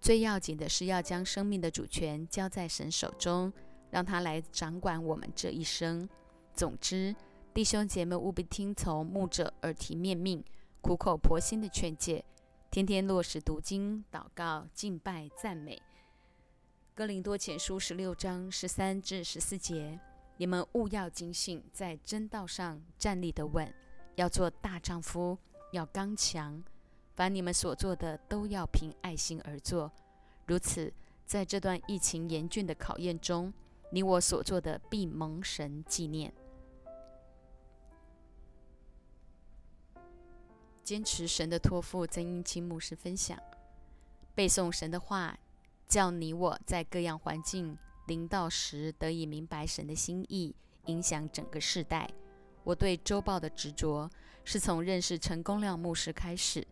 [0.00, 3.50] 最要紧的是要将生命的主权交在神手中，
[3.90, 6.06] 让他来掌管我们这一生。
[6.52, 7.14] 总之，
[7.54, 10.44] 弟兄姐妹务必听从牧者耳提面命、
[10.82, 12.22] 苦口婆心的劝诫。
[12.72, 15.78] 天天落实读经、祷告、敬拜、赞美。
[16.94, 20.00] 哥林多前书十六章十三至十四节：
[20.38, 23.70] 你们务要警醒，在真道上站立得稳，
[24.14, 25.36] 要做大丈夫，
[25.72, 26.64] 要刚强。
[27.14, 29.92] 凡你们所做的，都要凭爱心而做。
[30.46, 30.90] 如此，
[31.26, 33.52] 在这段疫情严峻的考验中，
[33.90, 36.32] 你我所做的必蒙神纪念。
[40.82, 43.38] 坚持神的托付，曾英清牧师分享
[44.34, 45.38] 背诵神的话，
[45.86, 50.54] 叫你我在各样环境临到时得以明白神的心意，
[50.86, 52.10] 影响整个世代。
[52.64, 54.10] 我对周报的执着
[54.44, 56.66] 是从认识陈公亮牧师开始。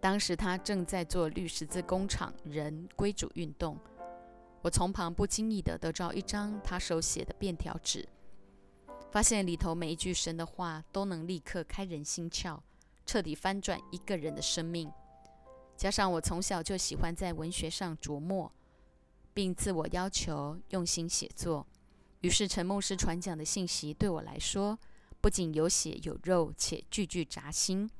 [0.00, 3.78] 当时他正在做绿十字工厂人归主运动，
[4.60, 8.06] 我从旁不经意地得到一张他手写的便条纸。
[9.12, 12.58] 发现里头每一句神的话都能立刻开人心窍，
[13.04, 14.90] 彻底翻转一个人的生命。
[15.76, 18.50] 加上我从小就喜欢在文学上琢磨，
[19.34, 21.66] 并自我要求用心写作，
[22.22, 24.78] 于是陈牧师传讲的信息对我来说，
[25.20, 27.90] 不仅有血有肉，且句句扎心。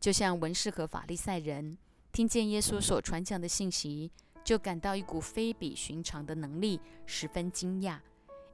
[0.00, 1.76] 就像文士和法利赛人
[2.12, 4.10] 听见耶稣所传讲的信息，
[4.42, 7.98] 就感到一股非比寻常的能力，十分惊讶，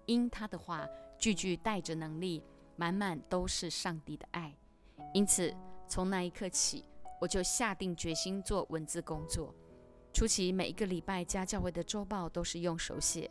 [0.07, 0.85] 因他的话。
[1.19, 2.43] 句句带着能力，
[2.77, 4.55] 满满都是上帝的爱。
[5.13, 5.53] 因此，
[5.89, 6.85] 从那一刻起，
[7.21, 9.53] 我就下定决心做文字工作。
[10.13, 13.31] 初期每一个礼拜家教会的周报都是用手写，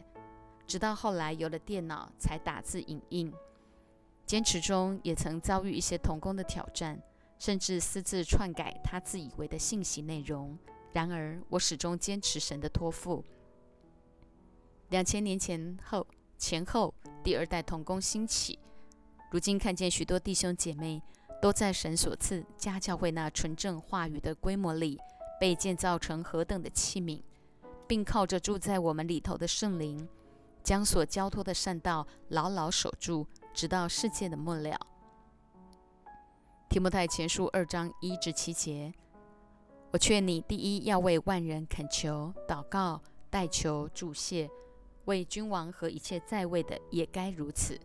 [0.66, 3.34] 直到后来有了电脑，才打字影印。
[4.26, 7.02] 坚持中也曾遭遇一些童工的挑战，
[7.40, 10.58] 甚至私自篡改他自以为的信息内容。
[10.92, 13.24] 然而，我始终坚持神的托付。
[14.90, 16.06] 两千年前后。
[16.38, 18.60] 前后第二代童工兴起，
[19.32, 21.02] 如今看见许多弟兄姐妹
[21.42, 25.00] 都在神所赐家教会那纯正话语的规模里，
[25.40, 27.22] 被建造成何等的器皿，
[27.88, 30.08] 并靠着住在我们里头的圣灵，
[30.64, 34.80] 将所交托的善道牢牢守住，直到世界的末了。
[36.70, 38.94] 提摩太前书二章一至七节，
[39.92, 44.50] 我劝你第一要为万人恳求、祷告、代求、祝谢。
[45.08, 47.80] 为君王和一切在位的也该如此，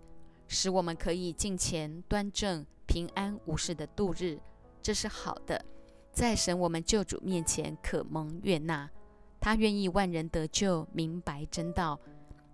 [0.46, 4.38] 使我们可以敬虔、端正、平安无事的度日，
[4.82, 5.64] 这是好的，
[6.12, 8.90] 在神我们救主面前可蒙悦纳。
[9.40, 11.98] 他愿意万人得救，明白真道，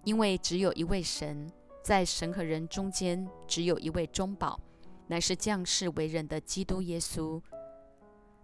[0.04, 1.50] 因为只有一位神，
[1.82, 4.60] 在神和人中间只有一位中保，
[5.06, 7.40] 乃是降世为人的基督耶稣。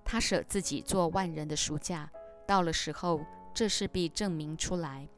[0.05, 2.11] 他舍自己做万人的赎价，
[2.47, 3.21] 到了时候，
[3.55, 5.09] 这事必证明出来。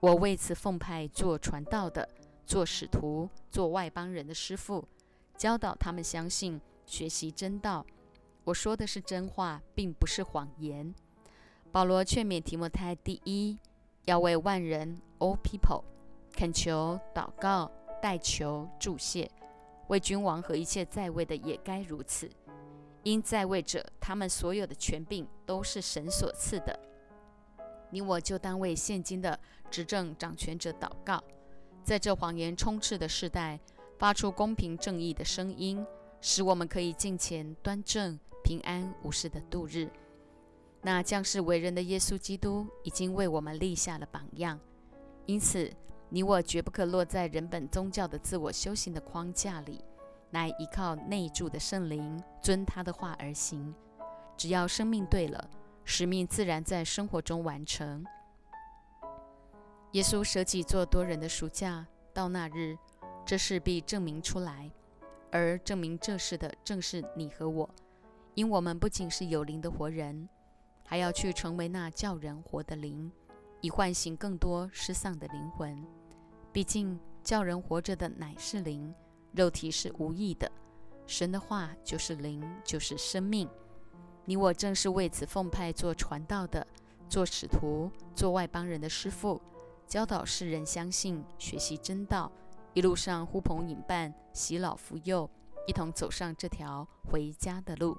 [0.00, 2.08] 我为此奉派做传道的，
[2.46, 4.88] 做使徒，做外邦人的师傅，
[5.36, 7.84] 教导他们相信、学习真道。
[8.44, 10.94] 我说的是真话，并不是谎言。
[11.70, 13.58] 保罗劝勉提摩太：第一，
[14.06, 15.84] 要为万人 （all people）
[16.32, 17.70] 恳求、祷告、
[18.00, 19.30] 代求、祝谢。
[19.88, 22.30] 为君王和一切在位的也该如此，
[23.02, 26.80] 因在位者他们所有的权柄都是神所赐的。
[27.92, 29.38] 你我就当为现今的
[29.70, 31.22] 执政掌权者祷告，
[31.84, 33.60] 在这谎言充斥的时代，
[33.98, 35.86] 发出公平正义的声音，
[36.20, 39.88] 使我们可以尽前端正、平安无事的度日。
[40.82, 44.58] 那将是为人的耶稣基督已经为我们立下了榜样，
[45.26, 45.70] 因此。
[46.12, 49.80] 你我绝不可落在人本宗教的自我修行的框架里，
[50.32, 53.72] 来依靠内住的圣灵，遵他的话而行。
[54.36, 55.48] 只要生命对了，
[55.84, 58.04] 使命自然在生活中完成。
[59.92, 61.84] 耶稣舍己做多人的赎价，
[62.14, 62.78] 到那日，
[63.26, 64.70] 这事必证明出来。
[65.32, 67.68] 而证明这事的，正是你和我，
[68.34, 70.28] 因我们不仅是有灵的活人，
[70.84, 73.10] 还要去成为那叫人活的灵，
[73.60, 75.84] 以唤醒更多失丧的灵魂。
[76.52, 78.94] 毕竟，叫人活着的乃是灵，
[79.32, 80.50] 肉体是无益的。
[81.04, 83.48] 神的话就是灵，就是生命。
[84.24, 86.64] 你我正是为此奉派做传道的，
[87.08, 89.40] 做使徒，做外邦人的师傅，
[89.90, 92.30] 教导世人相信、学习真道，
[92.74, 95.28] 一路上呼朋引伴，洗老扶幼，
[95.66, 97.98] 一同走上这条回家的路。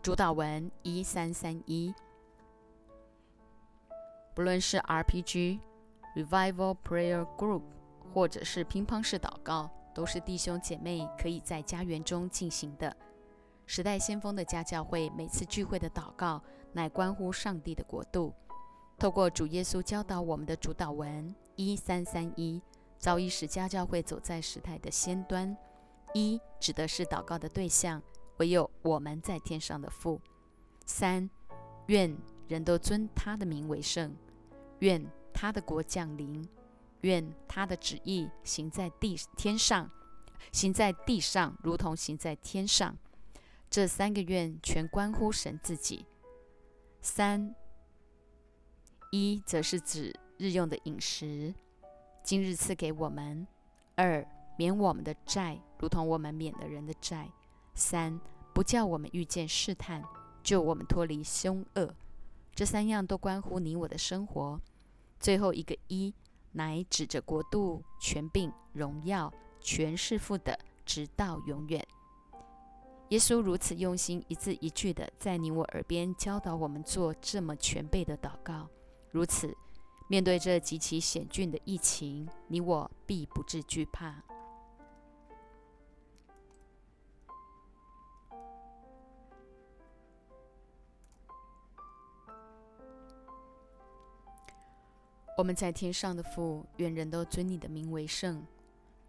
[0.00, 1.94] 主导文一三三一。
[4.34, 5.60] 不论是 RPG、
[6.16, 7.64] Revival Prayer Group，
[8.14, 12.96] 或者是乒乓式祷告，都是弟兄姐妹可以在家园中进行的。
[13.66, 16.42] 时代先锋的家教会每次聚会的祷告，
[16.72, 18.34] 乃关乎上帝的国度。
[18.98, 22.60] 透过主耶稣教导我们的主导文一三三一，
[22.98, 25.56] 早已使家教会走在时代的先端。
[26.14, 28.02] 一指的是祷告的对象，
[28.38, 30.20] 唯有我们在天上的父。
[30.84, 31.28] 三
[31.86, 32.16] 愿
[32.48, 34.16] 人都尊他的名为圣。
[34.80, 36.48] 愿他的国降临，
[37.02, 39.90] 愿他的旨意行在地天上，
[40.50, 42.96] 行在地上，如同行在天上。
[43.70, 46.06] 这三个愿全关乎神自己。
[47.00, 47.54] 三
[49.10, 51.54] 一则是指日用的饮食，
[52.22, 53.46] 今日赐给我们；
[53.94, 54.26] 二
[54.56, 57.26] 免我们的债，如同我们免了人的债；
[57.74, 58.20] 三
[58.52, 60.02] 不叫我们遇见试探，
[60.42, 61.94] 救我们脱离凶恶。
[62.54, 64.60] 这三样都关乎你我的生活。
[65.20, 66.12] 最后一个一，
[66.52, 71.86] 乃指着国度、权柄、荣耀，全是父的，直到永远。
[73.10, 78.68] 耶稣如此用心，一字一句的在你我耳边教导我们做这么全备的祷告。
[79.10, 79.56] 如此，
[80.08, 84.22] 面对这极其险峻的疫情，你我必不致惧怕。
[95.38, 98.44] 我们在天上的父，愿人都尊你的名为圣。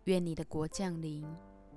[0.06, 1.26] 愿你的国降临。